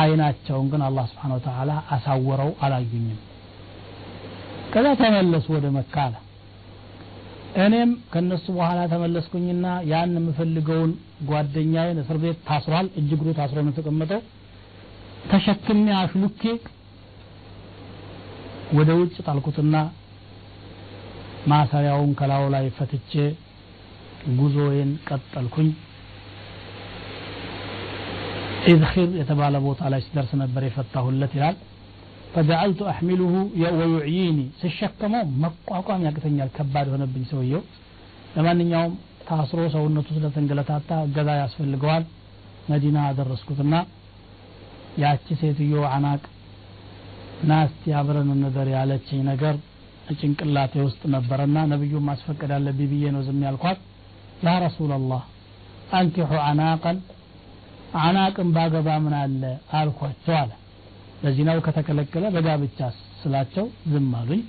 አይናቸውን 0.00 0.66
ግን 0.72 0.82
አላህ 0.86 1.04
ስብሓን 1.10 1.32
ወተዓላ 1.36 1.70
አሳወረው 1.94 2.50
አላዩኝም። 2.64 3.20
ከዛ 4.72 4.86
ተመለሱ 5.00 5.46
ወደ 5.56 5.66
መካ 5.76 5.94
አለ። 6.06 6.16
እኔም 7.62 7.92
ከነሱ 8.12 8.44
በኋላ 8.56 8.80
ተመለስኩኝና 8.92 9.66
ያን 9.90 10.12
የምፈልገውን 10.18 10.90
ጓደኛዬን 11.30 11.98
እስር 12.02 12.18
ቤት 12.24 12.38
ታስሯል። 12.48 12.88
እጅ 12.98 13.10
እግሩ 13.16 13.28
ታስሮ 13.38 13.58
ነው 13.64 13.72
የተቀመጠው። 13.72 14.20
ተሸክሜ 15.30 15.86
አሽሉኬ 15.96 16.42
ወደ 18.78 18.90
ውጭ 19.00 19.14
ጣልኩትና 19.26 19.76
ማሰሪያውን 21.50 22.10
ከላዩ 22.18 22.44
ላይ 22.54 22.64
ፈትቼ 22.76 23.12
ጉዞዬን 24.38 24.90
ቀጠልኩኝ። 25.08 25.68
ኢዝኺር 28.70 29.10
የተባለ 29.20 29.54
ቦታ 29.66 29.82
ላይ 29.92 30.00
ሲደርስ 30.06 30.32
ነበር 30.42 30.62
የፈታሁለት 30.66 31.32
ይላል። 31.36 31.56
ፈጀዐልቱ 32.34 32.80
አሕሚሉሁ 32.90 33.32
ወዩዕይኒ 33.76 34.40
ስሸከመው 34.60 35.24
መቋቋም 35.44 36.04
ያቅተኛል። 36.08 36.50
ከባድ 36.56 36.88
ሆነብኝ 36.92 37.24
ሰውየው። 37.30 37.62
ለማንኛውም 38.36 38.92
ታስሮ 39.28 39.60
ሰውነቱ 39.74 40.08
ስለተንገለታታ 40.16 40.90
እገዛ 41.06 41.30
ያስፈልገዋል። 41.40 42.04
መዲና 42.70 42.98
አደረስኩትና 43.08 43.74
ያቺ 45.00 45.26
ሴትዮ 45.40 45.82
አናቅ 45.94 46.22
ናስቲ 47.50 47.92
አብረን 47.98 48.30
ነገር 48.44 48.66
ያለችኝ 48.76 49.20
ነገር 49.30 49.54
ጭንቅላቴ 50.14 50.74
ውስጥ 50.86 51.02
ነበረና 51.14 51.58
ነብዩን 51.72 52.04
ማስፈቀድ 52.08 52.50
አለብኝ 52.56 52.88
ብዬ 52.92 53.04
ነው 53.14 53.22
ዝም 53.26 53.40
ያልኳት 53.46 53.78
ያ 54.45 54.53
ረሱላላህ 54.65 55.23
አንኪሑ 55.99 56.31
አናቀን 56.49 56.97
አናቅን 58.05 58.49
ባገባ 58.55 58.89
ምን 59.05 59.15
አለ 59.23 59.41
አልኳቸው 59.79 60.35
አለ 60.41 60.51
ለዚናው 61.23 61.59
ከተከለከለ 61.67 62.25
በጋብቻ 62.35 62.79
ስላቸው 63.21 63.65
ዝም 63.91 64.09
አሉኝ 64.21 64.41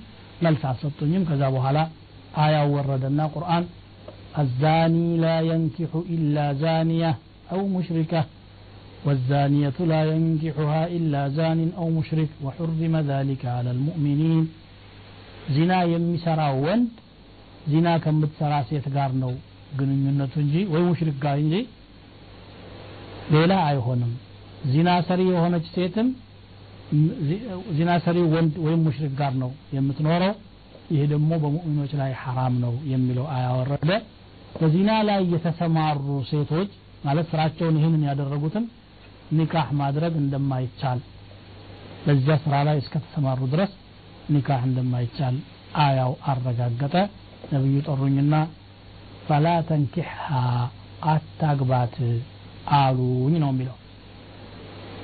መልስ 0.45 0.63
አልሰጡኝም 0.69 1.25
ከዛ 1.29 1.43
በኋላ 1.55 1.77
አያው 2.43 2.69
ወረደና 2.77 3.21
ቁርአን 3.35 3.65
الزاني 4.37 5.09
لا 5.17 5.37
ينكح 5.41 5.91
إلا 6.15 6.45
زانية 6.63 7.11
أو 7.53 7.61
مشركة 7.67 8.21
والزانية 9.05 9.77
لا 9.91 10.01
ينكحها 10.13 10.81
إلا 10.97 11.21
زان 11.29 11.59
أو 11.79 11.85
مشرك 11.89 12.29
وحرم 12.43 12.93
ذلك 13.11 13.41
على 13.55 13.71
المؤمنين 13.71 14.43
زنا 15.55 15.79
يمسرا 15.93 16.49
وند 16.63 16.91
زنا 17.71 17.93
ከምትሰራ 18.03 18.53
ሴት 18.69 18.85
ጋር 18.95 19.11
ነው 19.23 19.31
ግንኙነቱ 19.78 20.34
እንጂ 20.44 20.54
ወይ 20.72 20.82
ሙሽሪክ 20.88 21.16
ጋር 21.24 21.36
እንጂ 21.42 21.54
ሌላ 23.34 23.52
አይሆንም። 23.68 24.12
ዚና 24.72 24.90
ሰሪ 25.08 25.20
የሆነች 25.30 25.66
ሴትም 25.74 26.08
ዚና 27.76 27.90
ሰሪ 28.04 28.18
ወንድ 28.32 28.54
ወይም 28.64 28.80
ሙሽሪክ 28.86 29.12
ጋር 29.20 29.32
ነው 29.42 29.50
የምትኖረው። 29.76 30.34
ይሄ 30.92 31.02
ደግሞ 31.12 31.30
በሙእሚኖች 31.42 31.92
ላይ 32.00 32.10
ሐራም 32.22 32.54
ነው 32.64 32.74
የሚለው 32.92 33.26
አያወረደ 33.34 33.90
በዚና 34.56 34.90
ላይ 35.08 35.20
የተሰማሩ 35.34 36.00
ሴቶች 36.30 36.70
ማለት 37.04 37.26
ስራቸውን 37.32 37.78
ይህንን 37.80 38.02
ያደረጉትን 38.08 38.64
ኒካህ 39.38 39.68
ማድረግ 39.80 40.12
እንደማይቻል 40.22 40.98
በዚያ 42.04 42.34
ስራ 42.44 42.54
ላይ 42.68 42.76
እስከተሰማሩ 42.82 43.40
ድረስ 43.52 43.72
ኒካህ 44.34 44.62
እንደማይቻል 44.68 45.36
አያው 45.82 46.12
አረጋገጠ። 46.30 46.94
ነብዩ 47.52 47.76
ጠሩኝና 47.86 48.34
ፈላ 49.32 49.48
ተንኪሕሃ 49.68 50.26
አታግባት 51.10 51.94
አሉኝ 52.78 53.34
ነው 53.42 53.50
የሚለው። 53.52 53.76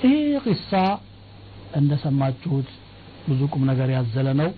ይህ 0.03 0.17
ቂሳ 0.45 0.73
እንደሰማችሁት 1.79 2.69
ብዙ 3.29 3.41
ቁም 3.55 3.63
ነገር 3.71 3.89
ያዘለ 3.95 4.29
ነው። 4.41 4.51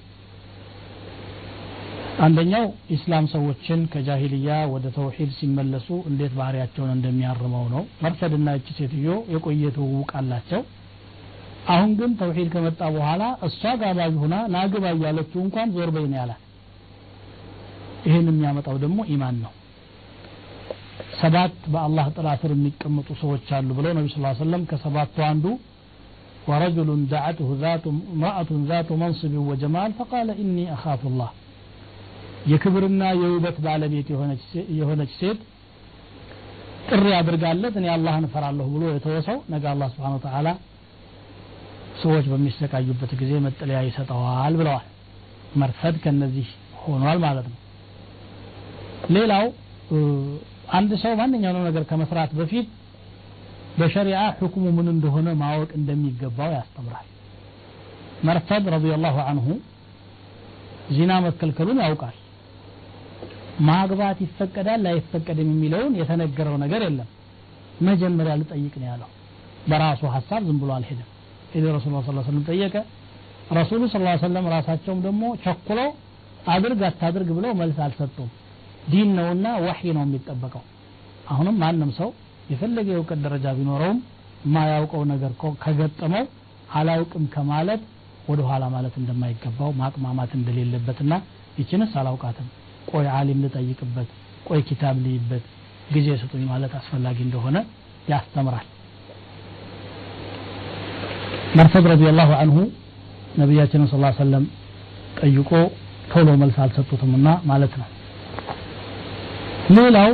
አንደኛው 2.21 2.65
ኢስላም 2.95 3.27
ሰዎችን 3.33 3.81
ከጃሂልያ 3.93 4.57
ወደ 4.73 4.87
ተውሂድ 4.97 5.31
ሲመለሱ 5.39 5.89
እንዴት 6.11 6.35
ባህሪያቸውን 6.39 6.91
እንደሚያርመው 6.97 7.65
ነው። 7.75 7.85
መርሰድና 8.03 8.57
እቺ 8.59 8.69
ሴትዮ 8.79 9.15
የቆየ 9.35 9.71
ትውውቅ 9.77 10.11
አላቸው። 10.21 10.63
አሁን 11.71 11.91
ግን 11.99 12.13
ተውሂድ 12.21 12.51
ከመጣ 12.55 12.83
በኋላ 12.95 13.23
እሷ 13.49 13.63
ጋባዥ 13.83 14.13
ሆና 14.23 14.37
ናግባ 14.55 14.85
እያለችው 14.97 15.41
እንኳን 15.47 15.73
ዞር 15.77 15.91
በይን 15.97 16.15
ያላት። 16.21 16.43
ይህን 18.07 18.29
የሚያመጣው 18.31 18.77
ደግሞ 18.85 19.01
ኢማን 19.15 19.39
ነው 19.43 19.55
ሰባት 21.22 21.56
በአላህ 21.74 22.06
ጥላ 22.16 22.28
ስር 22.42 22.52
የሚቀመጡ 22.56 23.08
ሰዎች 23.22 23.48
አሉ 23.58 23.70
ብለው 23.78 23.94
ነቢ 23.98 24.08
ስ 24.14 24.20
ሰለም 24.44 24.64
ከሰባቱ 24.72 25.18
አንዱ 25.32 25.46
ورجل 26.50 26.90
دعته 27.14 27.50
ذات 27.64 27.86
امرأة 28.14 28.52
ذات 28.72 28.90
منصب 29.02 29.34
وجمال 29.50 29.92
فقال 30.00 30.28
إني 30.44 30.66
أخاف 30.76 31.02
الله 31.12 31.30
የክብርና 32.52 33.02
የውበት 33.22 33.58
ባለቤት 33.66 34.08
የሆነች 34.80 35.12
ሴት 35.20 35.40
ጥሪ 36.90 37.06
አድርጋለት 37.20 37.74
እኔ 37.80 37.86
አላህን 37.96 38.26
እፈራለሁ 38.28 38.66
ብሎ 38.74 38.84
የተወሰው 38.90 39.38
ነገ 39.54 39.64
አላህ 39.74 39.88
ስብሓን 39.94 40.14
ወተዓላ 40.18 40.48
ሰዎች 42.04 42.26
በሚሰቃዩበት 42.32 43.12
ጊዜ 43.22 43.32
መጠለያ 43.48 43.80
ይሰጠዋል 43.88 44.56
ብለዋል 44.62 44.86
መርፈድ 45.62 45.98
ከነዚህ 46.04 46.48
ሆኗል 46.84 47.20
ማለት 47.26 47.48
ነው 47.54 47.60
ሌላው 49.18 49.46
አንድ 50.71 50.91
ሰው 51.03 51.13
ማንኛውንም 51.21 51.67
ነገር 51.69 51.83
ከመስራት 51.91 52.31
በፊት 52.39 52.67
በሸሪዓ 53.79 54.21
ሕክሙ 54.39 54.65
ምን 54.77 54.89
እንደሆነ 54.95 55.29
ማወቅ 55.41 55.71
እንደሚገባው 55.79 56.51
ያስተምራል። 56.57 57.07
መርፈድ 58.25 58.65
ረዲየላሁ 58.75 59.17
አንሁ 59.31 59.47
ዚና 60.97 61.13
መከልከሉን 61.27 61.79
ያውቃል። 61.85 62.17
ማግባት 63.69 64.19
ይፈቀዳል 64.25 64.85
አይፈቀድም 64.91 65.49
የሚለውን 65.53 65.97
የተነገረው 66.01 66.57
ነገር 66.65 66.83
የለም። 66.87 67.09
መጀመሪያ 67.89 68.33
ልጠይቅ 68.41 68.75
ነው 68.81 68.89
ያለው። 68.91 69.11
በራሱ 69.71 70.03
ሀሳብ 70.15 70.43
ዝም 70.49 70.59
ብሎ 70.63 70.71
አልሄደም። 70.77 71.09
ሄደ 71.55 71.65
ረሱል 71.77 71.95
ስ 71.99 72.27
ሰለም 72.27 72.43
ጠየቀ። 72.49 72.75
ረሱሉ 73.59 73.83
ስ 73.89 73.97
ሰለም 74.25 74.45
ራሳቸውም 74.55 75.01
ደግሞ 75.07 75.23
ቸኩለው 75.45 75.89
አድርግ 76.49 76.83
አታድርግ 76.89 77.31
ብለው 77.39 77.53
መልስ 77.61 77.79
አልሰጡም 77.87 78.29
ዲን 78.87 79.09
ነውና 79.19 79.47
ወሒ 79.65 79.81
ነው 79.97 80.05
የሚጠበቀው። 80.07 80.63
አሁንም 81.31 81.57
ማንም 81.63 81.91
ሰው 81.99 82.09
የፈለገ 82.51 82.89
የእውቀት 82.93 83.21
ደረጃ 83.27 83.47
ቢኖረውም 83.59 83.99
የማያውቀው 84.45 85.03
ነገር 85.13 85.33
ከገጠመው 85.65 86.25
አላውቅም 86.75 87.25
ከማለት 87.35 87.83
ወደ 88.29 88.41
ኋላ 88.49 88.65
ማለት 88.75 88.95
እንደማይገባው 89.01 89.71
ማቅማማት 89.81 90.33
እንደሌለበትና 90.39 91.13
ይችንስ 91.59 91.93
አላውቃትም። 92.01 92.49
ቆይ 92.91 93.07
አሊም 93.17 93.41
ልጠይቅበት 93.45 94.09
ቆይ 94.49 94.61
ኪታብ 94.69 94.97
ልይበት 95.05 95.45
ጊዜ 95.95 96.09
ስጡኝ 96.21 96.43
ማለት 96.53 96.73
አስፈላጊ 96.81 97.19
እንደሆነ 97.27 97.57
ያስተምራል። 98.09 98.67
መርፈድ 101.57 101.85
ረዲየላሁ 101.93 102.31
አንሁ 102.43 102.57
ነቢያችንን 103.39 103.89
ስ 103.89 103.97
ሰለም 104.21 104.45
ጠይቆ 105.21 105.51
ቶሎ 106.13 106.29
መልስ 106.43 106.57
አልሰጡትምና 106.65 107.29
ማለት 107.45 107.73
ነው 107.81 107.89
ሌላው 109.71 110.11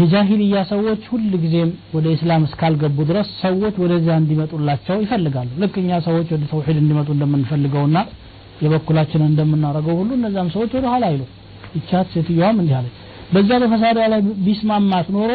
የጃሂልያ 0.00 0.58
ሰዎች 0.70 1.02
ሁል 1.12 1.22
ጊዜም 1.42 1.70
ወደ 1.94 2.06
እስላም 2.16 2.42
እስካልገቡ 2.48 2.98
ድረስ 3.08 3.28
ሰዎች 3.42 3.74
ወደዚያ 3.82 4.14
እንዲመጡላቸው 4.20 4.96
ይፈልጋሉ። 5.04 5.48
ልክ 5.62 5.74
እኛ 5.82 5.98
ሰዎች 6.06 6.28
ወደ 6.34 6.42
ተውሂድ 6.52 6.76
እንዲመጡ 6.82 7.08
እንደምንፈልገውና 7.14 7.98
የበኩላችንን 8.64 9.28
እንደምናደርገው 9.30 9.94
ሁሉ 10.00 10.10
እነዛም 10.18 10.48
ሰዎች 10.54 10.70
ወደ 10.78 10.86
ኋላ 10.92 11.04
አይሉ 11.10 11.22
ይቻት 11.76 12.08
ሴትዮዋም 12.14 12.58
እንዲህ 12.62 12.74
አለች። 12.80 12.96
በዛ 13.34 13.50
በፈሳዳ 13.62 13.98
ላይ 14.12 14.20
ቢስማማት 14.46 15.08
ኖሮ 15.16 15.32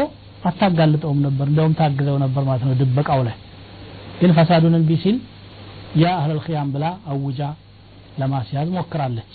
አታጋልጠውም 0.50 1.20
ነበር 1.28 1.46
እንደውም 1.52 1.74
ታግዘው 1.80 2.18
ነበር 2.24 2.44
ማለት 2.50 2.64
ነው 2.68 2.74
ድበቃው 2.82 3.22
ላይ። 3.28 3.36
ግን 4.20 4.32
ፈሳዱን 4.38 4.76
እምቢ 4.80 4.92
ሲል 5.04 5.18
ያ 6.02 6.08
አህለል 6.20 6.40
ብላ 6.76 6.86
አውጃ 7.12 7.42
ለማስያዝ 8.20 8.68
ሞክራለች 8.78 9.32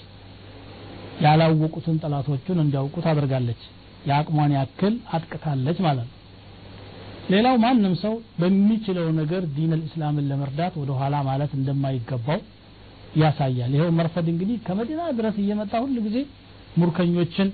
ያላወቁትን 1.20 1.96
ጠላቶቹን 2.02 2.58
እንዲያውቁ 2.62 2.96
ታደርጋለች። 3.06 3.62
የአቅሟን 4.08 4.52
ያክል 4.56 4.94
አጥቅታለች 5.14 5.78
ማለት 5.86 6.06
ነው። 6.08 6.16
ሌላው 7.32 7.56
ማንም 7.64 7.94
ሰው 8.02 8.14
በሚችለው 8.40 9.08
ነገር 9.18 9.42
ዲን 9.56 9.72
ልእስላምን 9.78 10.28
ለመርዳት 10.30 10.74
ወደ 10.80 10.90
ኋላ 11.00 11.16
ማለት 11.28 11.52
እንደማይገባው 11.58 12.40
ያሳያል። 13.20 13.72
ይኸው 13.76 13.90
መርፈድ 13.98 14.26
እንግዲህ 14.32 14.56
ከመዲና 14.66 15.02
ድረስ 15.18 15.36
እየመጣ 15.42 15.72
ሁሉ 15.84 15.96
ጊዜ 16.06 16.18
ሙርከኞችን 16.78 17.48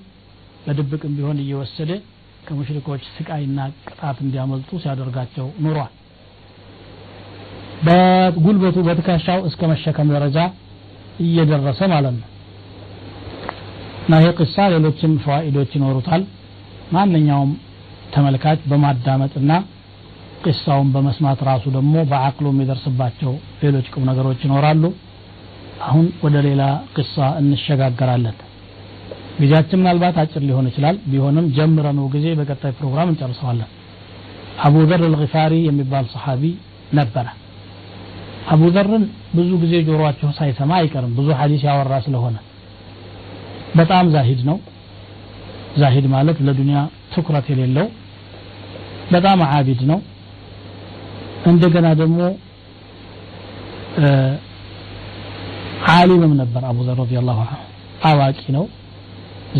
በድብቅም 0.65 1.13
ቢሆን 1.17 1.37
እየወሰደ 1.43 1.91
ከሙሽሪኮች 2.47 3.03
ስቃይና 3.15 3.59
ቅጣት 3.87 4.17
እንዲያመልጡ 4.25 4.69
ሲያደርጋቸው 4.83 5.47
ኑሯል። 5.63 5.93
በጉልበቱ 7.87 8.77
በትከሻው 8.87 9.39
እስከ 9.49 9.61
መሸከም 9.71 10.09
ደረጃ 10.15 10.37
እየደረሰ 11.25 11.79
ማለት 11.93 12.15
ነው 12.19 12.27
እና 14.07 14.17
ይሄ 14.21 14.27
ቅሳ 14.39 14.55
ሌሎችም 14.73 15.13
ፈዋኢዶች 15.23 15.71
ይኖሩታል። 15.77 16.21
ማንኛውም 16.93 17.51
ተመልካች 18.13 18.59
በማዳመጥና 18.71 19.51
ቅሳውን 20.43 20.89
በመስማት 20.93 21.39
ራሱ 21.47 21.63
ደግሞ 21.75 21.95
በአቅሉ 22.11 22.45
የሚደርስባቸው 22.51 23.31
ሌሎች 23.63 23.87
ቁም 23.93 24.03
ነገሮች 24.09 24.39
ይኖራሉ። 24.45 24.83
አሁን 25.87 26.05
ወደ 26.25 26.35
ሌላ 26.47 26.61
ቅሳ 26.95 27.15
እንሸጋገራለን። 27.41 28.37
ጊዜያችን 29.39 29.79
ምናልባት 29.81 30.15
አጭር 30.21 30.43
ሊሆን 30.47 30.69
ይችላል። 30.69 30.95
ቢሆንም 31.09 31.47
ጀምረነው 31.57 32.05
ጊዜ 32.15 32.27
በቀጣይ 32.39 32.71
ፕሮግራም 32.79 33.11
እንጨርሰዋለን። 33.11 33.69
አቡ 34.65 34.75
ዘር 34.89 35.01
አልጊፋሪ 35.07 35.53
የሚባል 35.65 36.05
ሰሓቢ 36.13 36.43
ነበረ። 36.93 37.27
አቡ 38.53 38.63
ዘርን 38.75 39.03
ብዙ 39.37 39.49
ጊዜ 39.63 39.73
ጆሮአችሁ 39.87 40.29
ሳይሰማ 40.37 40.71
አይቀርም። 40.79 41.13
ብዙ 41.19 41.27
ሐዲስ 41.39 41.63
ያወራ 41.67 41.95
ስለሆነ 42.05 42.37
በጣም 43.75 44.05
ዛሂድ 44.13 44.41
ነው። 44.49 44.57
ዛሂድ 45.77 46.05
ማለት 46.13 46.37
ለዱንያ 46.47 46.77
ትኩረት 47.13 47.47
የሌለው 47.51 47.87
በጣም 49.11 49.39
አቢድ 49.49 49.81
ነው። 49.91 49.99
እንደገና 51.47 51.87
ደግሞ 51.99 52.19
ዓሊምም 55.93 56.33
ነበር 56.41 56.61
አቡ 56.69 56.77
ዘር 56.87 56.97
ረዲየላሁ 57.01 57.37
ዐንሁ። 57.45 57.61
አዋቂ 58.09 58.41
ነው 58.55 58.65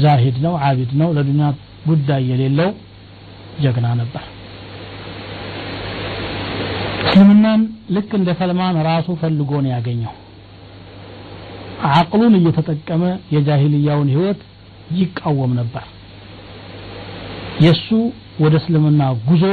ዛሂድ 0.03 0.37
ነው 0.45 0.53
አቢድ 0.67 0.91
ነው። 1.01 1.09
ለዱንያ 1.17 1.45
ጉዳይ 1.87 2.23
የሌለው 2.31 2.69
ጀግና 3.63 3.87
ነበር። 4.01 4.23
እስልምናን 7.05 7.61
ልክ 7.95 8.09
እንደ 8.17 8.29
ሰልማን 8.39 8.75
ራሱ 8.89 9.07
ፈልጎ 9.21 9.51
ነው 9.65 9.71
ያገኘው 9.75 10.13
አቅሉን 11.98 12.34
እየተጠቀመ 12.38 13.04
የጃሂልያውን 13.34 14.10
ህይወት 14.14 14.40
ይቃወም 15.00 15.52
ነበር 15.60 15.84
የሱ 17.64 17.88
ወደ 18.42 18.54
እስልምና 18.60 19.02
ጉዞ 19.30 19.44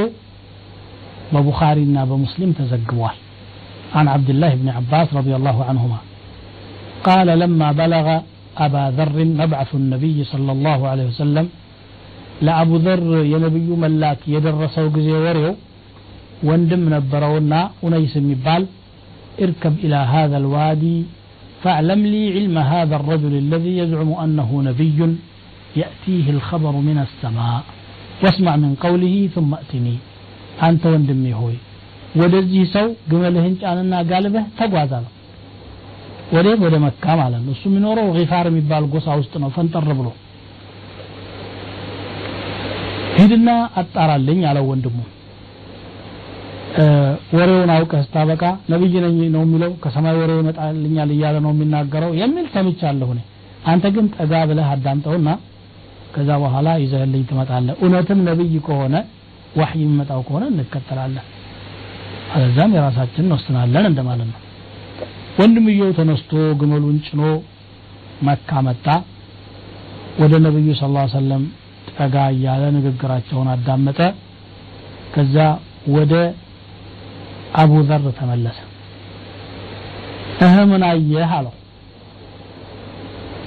በቡኻሪና 1.34 1.98
በሙስሊም 2.12 2.54
ተዘግቧል 2.60 3.18
عن 3.98 4.06
عبد 4.16 4.30
الله 4.34 4.52
بن 4.62 4.68
عباس 4.78 5.08
رضي 5.20 5.34
الله 5.40 5.58
عنهما 5.70 6.00
قال 7.08 7.28
لما 7.42 7.68
بلغ 7.82 8.08
أبا 8.66 8.84
ذر 8.98 9.18
مبعث 9.42 9.72
النبي 9.82 10.18
صلى 10.34 10.52
الله 10.56 10.80
عليه 10.92 11.06
وسلم 11.12 11.46
لأبو 12.46 12.76
ذر 12.86 13.10
ينبي 13.34 13.70
ملاك 13.84 14.22
يدرسوا 14.36 14.92
قزي 14.96 15.14
وريو 15.26 15.54
وندم 16.48 16.84
نبرونا 16.96 17.60
أنيس 17.86 18.14
مبال 18.30 18.64
اركب 19.44 19.74
إلى 19.86 20.00
هذا 20.14 20.38
الوادي 20.42 20.98
فاعلم 21.64 22.02
لي 22.14 22.24
علم 22.36 22.56
هذا 22.74 22.96
الرجل 23.00 23.34
الذي 23.44 23.74
يزعم 23.82 24.10
أنه 24.24 24.50
نبي 24.70 25.00
يأتيه 25.82 26.26
الخبر 26.36 26.74
من 26.90 26.98
السماء 27.06 27.62
واسمع 28.24 28.54
من 28.64 28.72
قوله 28.86 29.16
ثم 29.36 29.52
أتني 29.64 29.96
أنت 30.68 30.84
وندمي 30.94 31.34
هوي 31.40 31.58
ወደዚህ 32.20 32.62
ሰው 32.76 32.88
ግመልህን 33.10 33.56
ጫንና 33.62 33.94
ጋልበህ 34.12 34.46
ተጓዛ 34.60 34.92
ነው 35.04 35.12
ወዴት 36.36 36.60
ወደ 36.66 36.76
መካ 36.86 37.04
ማለት 37.20 37.42
ነው 37.46 37.52
እሱ 37.56 37.64
የሚኖረው 37.70 38.08
ጊፋር 38.16 38.46
የሚባል 38.50 38.84
ጎሳ 38.94 39.08
ውስጥ 39.20 39.34
ነው 39.44 39.50
ፈንጠር 39.58 39.86
ብሎ 40.00 40.08
ሂድና 43.20 43.50
አጣራልኝ 43.82 44.42
አለው 44.50 44.66
ወንድሙ 44.72 44.98
ወሬውን 47.37 47.71
አውቀህ 47.75 48.01
ስታበቃ 48.07 48.43
ነብይ 48.73 48.95
ነኝ 49.05 49.19
ነው 49.35 49.43
የሚለው 49.45 49.73
ከሰማይ 49.83 50.15
ወሬ 50.21 50.31
ይመጣልኛል 50.39 51.11
እያለ 51.17 51.37
ነው 51.45 51.51
የሚናገረው 51.55 52.11
የሚል 52.21 52.47
ሰምቻለሁ 52.55 53.09
እኔ። 53.15 53.21
አንተ 53.73 53.85
ግን 53.95 54.07
ጠጋ 54.17 54.33
ብለህ 54.51 54.69
አዳምጠውና 54.73 55.29
ከዛ 56.15 56.31
በኋላ 56.43 56.69
ይዘህልኝ 56.83 57.23
ትመጣለህ። 57.31 57.77
እውነትም 57.83 58.21
ነብይ 58.29 58.55
ከሆነ 58.67 58.95
ዋህይ 59.59 59.81
የሚመጣው 59.85 60.21
ከሆነ 60.29 60.45
እንከተላለን። 60.53 61.27
አለዛም 62.35 62.73
የራሳችንን 62.77 63.27
እንወስናለን 63.27 63.85
እንደማለት 63.91 64.29
ነው። 64.33 64.41
ወንድምየው 65.41 65.91
ተነስቶ 65.99 66.33
ግመሉን 66.61 66.99
ጭኖ 67.07 67.23
መካ 68.29 68.61
መጣ። 68.67 68.87
ወደ 70.21 70.35
ነብዩ 70.45 70.67
ስ 70.75 70.85
ሰለም 71.15 71.45
ጠጋ 71.93 72.17
እያለ 72.35 72.65
ንግግራቸውን 72.77 73.49
አዳመጠ። 73.55 74.01
ከዛ 75.15 75.37
ወደ 75.97 76.15
አቡ 77.62 77.74
ዘር 77.90 78.04
ተመለሰ 78.20 78.58
እህ 80.46 80.56
ምን 80.72 80.84
አየህ 80.90 81.32
አለው 81.38 81.54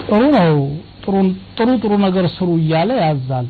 ጥሩ 0.04 0.22
ነው 0.36 0.56
ጥሩ 1.56 1.68
ጥሩ 1.82 1.92
ነገር 2.06 2.24
ስሩ 2.34 2.48
እያለ 2.62 2.90
ያዛል 3.02 3.46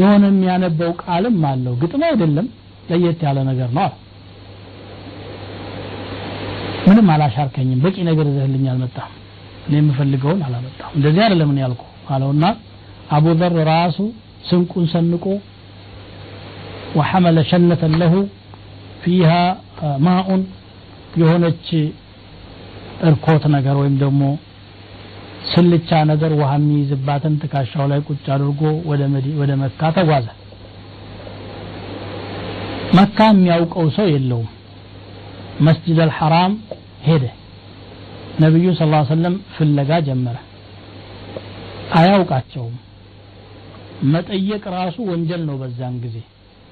የሆነ 0.00 0.24
የሚያነበው 0.32 0.90
ቃልም 1.02 1.40
አለው 1.50 1.74
ግጥም 1.82 2.02
አይደለም 2.08 2.46
ለየት 2.90 3.20
ያለ 3.26 3.38
ነገር 3.50 3.70
ነው 3.78 3.90
ምንም 6.86 7.08
አላሻርከኝም 7.14 7.80
በቂ 7.84 7.96
ነገር 8.08 8.26
ይዘህልኝ 8.30 8.64
አልመጣም 8.72 9.10
እኔ 9.66 9.74
የምፈልገውን 9.80 10.40
አላመጣም 10.46 10.92
እንደዚህ 10.98 11.22
አይደለም 11.26 11.50
እኔ 11.52 11.60
ያልኩ 11.64 11.82
አለውና 12.14 12.44
አቡ 13.16 13.26
ዘር 13.40 13.56
ራሱ 13.72 13.98
ስንቁን 14.50 14.86
ሰንቆ 14.94 15.24
وحمل 16.98 17.36
شنة 17.50 17.82
له 18.00 18.12
ፊሃ 19.01 19.31
ማኡን 20.05 20.41
የሆነች 21.19 21.67
እርኮት 23.07 23.43
ነገር 23.55 23.75
ወይም 23.81 23.95
ደግሞ 24.03 24.21
ስልቻ 25.51 25.89
ነገር 26.09 26.31
ውሃ 26.39 26.51
የሚይዝባትን 26.59 27.33
ትካሻው 27.41 27.85
ላይ 27.91 27.99
ቁጭ 28.07 28.25
አድርጎ 28.35 28.61
ወደ 29.39 29.51
መካ 29.61 29.91
ተጓዘ። 29.97 30.27
መካ 32.97 33.17
የሚያውቀው 33.31 33.87
ሰው 33.97 34.07
የለውም። 34.13 34.49
መስጅድ 35.67 35.99
አልሐራም 36.05 36.53
ሄደ። 37.07 37.23
ነቢዩ 38.39 38.67
ስ 38.73 38.83
ሰለም 39.09 39.35
ፍለጋ 39.55 39.91
ጀመረ። 40.07 40.37
አያውቃቸውም። 41.97 42.75
መጠየቅ 44.13 44.63
ራሱ 44.75 44.97
ወንጀል 45.11 45.41
ነው 45.47 45.55
በዛን 45.61 45.95
ጊዜ። 46.03 46.17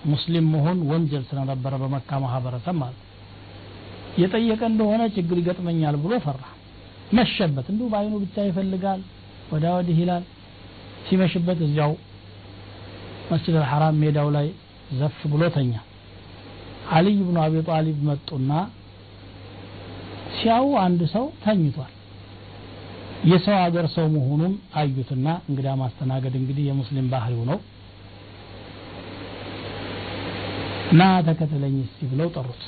ሙስሊም 0.05 0.45
መሆን 0.53 0.77
ወንጀል 0.89 1.23
ስለነበረ 1.29 1.73
በመካ 1.81 2.19
ማህበረሰብ 2.23 2.75
ማለት 2.81 3.01
የጠየቀ 4.21 4.61
እንደሆነ 4.71 5.01
ችግር 5.15 5.37
ይገጥመኛል 5.41 5.95
ብሎ 6.03 6.13
ፈራ። 6.25 6.41
መሸበት። 7.15 7.65
እንዲሁ 7.71 7.87
በአይኑ 7.91 8.13
ብቻ 8.23 8.45
ይፈልጋል 8.47 9.01
ወዳ 9.51 9.65
ወዲህ 9.77 9.97
ይላል። 10.01 10.23
ሲመሽበት 11.07 11.59
እዚያው 11.65 11.91
መስጅድ 13.31 13.55
አልሐራም 13.59 13.99
ሜዳው 14.03 14.29
ላይ 14.35 14.47
ዘፍ 14.97 15.19
ብሎ 15.31 15.43
ተኛ። 15.55 15.73
አልይ 16.95 17.19
ብኑ 17.27 17.37
አቢ 17.43 17.55
ጣሊብ 17.69 17.99
መጡና 18.09 18.51
ሲያው 20.37 20.67
አንድ 20.83 21.01
ሰው 21.13 21.25
ተኝቷል። 21.43 21.91
የሰው 23.31 23.55
ሀገር 23.61 23.85
ሰው 23.93 24.05
መሆኑን 24.15 24.51
አዩትና 24.79 25.27
እንግዳ 25.49 25.67
ማስተናገድ 25.81 26.33
እንግዲህ 26.39 26.63
የሙስሊም 26.67 27.07
ባህሪው 27.13 27.43
ነው 27.49 27.59
ና 30.91 31.03
ተከተለኝ 31.27 31.75
እስቲ 31.83 32.07
ብለው 32.11 32.27
ጠሩት። 32.35 32.63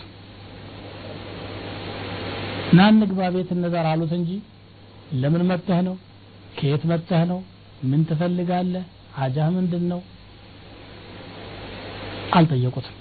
ና 2.73 2.87
እንግባ 2.93 3.19
ቤት 3.35 3.49
እንዘር 3.55 3.85
አሉት 3.91 4.13
እንጂ 4.17 4.31
ለምን 5.13 5.43
መጥተህ 5.49 5.79
ነው? 5.87 5.95
ከየት 6.57 6.83
መጥተህ 6.91 7.21
ነው? 7.31 7.39
ምን 7.83 8.01
ትፈልጋለህ? 8.09 8.85
ሀጃህ 9.17 9.47
ምንድን 9.55 9.83
ነው 9.91 9.99
አልጠየቁትም። 12.37 12.95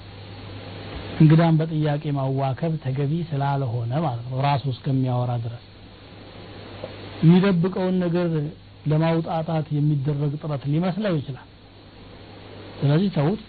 እንግዳም 1.21 1.57
በጥያቄ 1.61 2.05
ማዋከብ 2.17 2.73
ተገቢ 2.85 3.13
ስላልሆነ 3.31 3.93
ማለት 4.05 4.27
ነው 4.31 4.39
ራሱ 4.47 4.65
እስከሚያወራ 4.75 5.33
ድረስ። 5.45 5.65
የሚደብቀውን 7.23 7.97
ነገር 8.05 8.29
ለማውጣጣት 8.87 9.67
የሚደረግ 9.77 10.33
ጥረት 10.43 10.65
ሊመስለው 10.73 11.15
ይችላል። 11.19 11.47
ስለዚህ 12.81 13.09
ተውት 13.17 13.43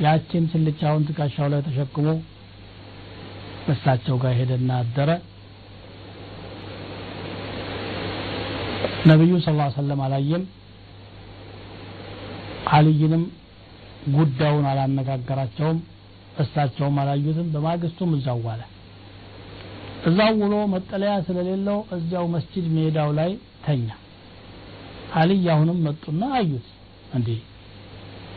ያችን 0.00 0.44
ስልቻውን 0.52 1.02
ትከሻው 1.08 1.48
ላይ 1.52 1.60
ተሸክሞ 1.66 2.06
በሳቸው 3.66 4.16
ጋር 4.22 4.32
ሄደና 4.38 4.70
አደረ። 4.82 5.10
ነቢዩ 9.06 9.32
ስ 9.38 9.48
ሰለም 9.76 10.00
አላየም። 10.06 10.44
አልይንም 12.70 13.22
ጉዳዩን 14.14 14.66
አላነጋገራቸውም። 14.70 15.78
እሳቸውም 16.40 16.98
አላዩትም። 17.02 17.48
በማግስቱም 17.54 18.10
እዛው 18.18 18.38
ዋለ። 18.46 18.62
እዛው 20.08 20.34
ውሎ 20.42 20.54
መጠለያ 20.74 21.14
ስለሌለው 21.26 21.78
እዚያው 21.96 22.26
መስጂድ 22.34 22.66
ሜዳው 22.76 23.10
ላይ 23.18 23.30
ተኛ። 23.66 23.88
አልይ 25.14 25.44
አሁንም 25.54 25.78
መጡና 25.86 26.22
አዩት። 26.38 26.68
እንዴ 27.14 27.28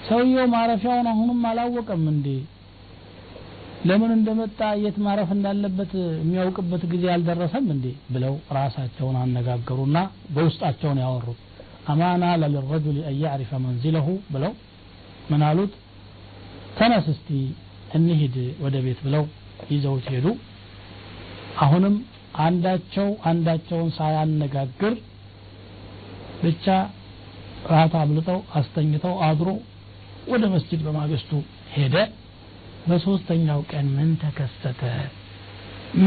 ሰውየው 0.07 0.47
ማረፊያውን 0.53 1.07
አሁንም 1.11 1.41
አላወቀም 1.49 2.03
እንዴ? 2.11 2.27
ለምን 3.85 4.11
እንደመጣ 4.17 4.59
የት 4.83 4.97
ማረፍ 5.05 5.29
እንዳለበት 5.35 5.91
የሚያውቅበት 6.19 6.83
ጊዜ 6.91 7.05
አልደረሰም 7.13 7.65
እንዴ? 7.75 7.85
ብለው 8.13 8.35
ራሳቸውን 8.57 9.15
አነጋገሩና 9.21 9.97
በውስጣቸውን 10.35 11.01
ያወሩት። 11.03 11.39
አማና 11.89 12.25
ለልረጁል 12.41 12.97
አን 13.05 13.63
መንዚለሁ 13.63 14.05
ብለው 14.33 14.53
ምን 15.31 15.41
አሉት? 15.47 15.73
ተነስ 16.77 17.07
እንሂድ 17.97 18.35
ወደ 18.63 18.75
ቤት 18.85 18.99
ብለው 19.07 19.23
ይዘውት 19.71 20.05
ሄዱ። 20.13 20.27
አሁንም 21.61 21.95
አንዳቸው 22.43 23.07
አንዳቸውን 23.25 23.89
ሳያነጋግር 23.97 24.93
ብቻ 26.43 26.65
ራት 27.71 27.93
አብልጠው 27.99 28.39
አስተኝተው 28.55 29.13
አድሮ 29.27 29.49
ወደ 30.27 30.43
መስጂድ 30.53 30.81
በማግስቱ 30.85 31.31
ሄደ። 31.75 31.95
በሶስተኛው 32.87 33.59
ቀን 33.71 33.85
ምን 33.95 34.09
ተከሰተ? 34.21 34.81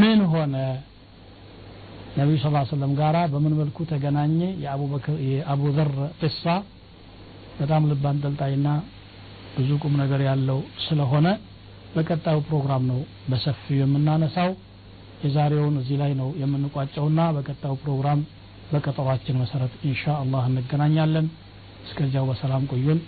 ምን 0.01 0.21
ሆነ? 0.33 0.55
ነቢዩ 2.19 2.37
ስ 2.43 2.71
ሰለም 2.71 2.93
ጋራ 3.01 3.17
በምን 3.33 3.55
መልኩ 3.61 3.79
ተገናኘ? 3.91 4.39
የአቡ 5.33 5.63
ዘር 5.77 5.91
ቅሳ 6.21 6.45
በጣም 7.59 7.83
ልብ 7.91 8.05
አንጠልጣይና 8.11 8.69
ብዙ 9.57 9.71
ቁም 9.83 9.95
ነገር 10.03 10.21
ያለው 10.29 10.59
ስለሆነ 10.87 11.27
በቀጣዩ 11.95 12.39
ፕሮግራም 12.49 12.83
ነው 12.91 12.99
በሰፊው 13.31 13.77
የምናነሳው። 13.81 14.51
የዛሬውን 15.25 15.77
እዚህ 15.81 15.97
ላይ 16.03 16.13
ነው 16.19 16.29
የምንቋጨውና 16.41 17.21
በቀጣዩ 17.37 17.75
ፕሮግራም 17.85 18.21
በቀጠሯችን 18.73 19.39
መሰረት 19.43 19.75
ኢንሻ 19.89 20.05
አላህ 20.23 20.45
እንገናኛለን። 20.51 21.27
እስከዚያው 21.87 22.27
በሰላም 22.31 22.65
ቆዩን 22.73 23.01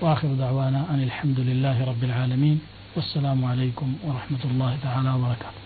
وآخر 0.00 0.28
دعوانا 0.28 0.86
أن 0.90 1.02
الحمد 1.02 1.40
لله 1.40 1.84
رب 1.84 2.04
العالمين 2.04 2.60
والسلام 2.96 3.44
عليكم 3.44 3.88
ورحمة 4.04 4.42
الله 4.44 4.76
تعالى 4.82 5.10
وبركاته. 5.14 5.65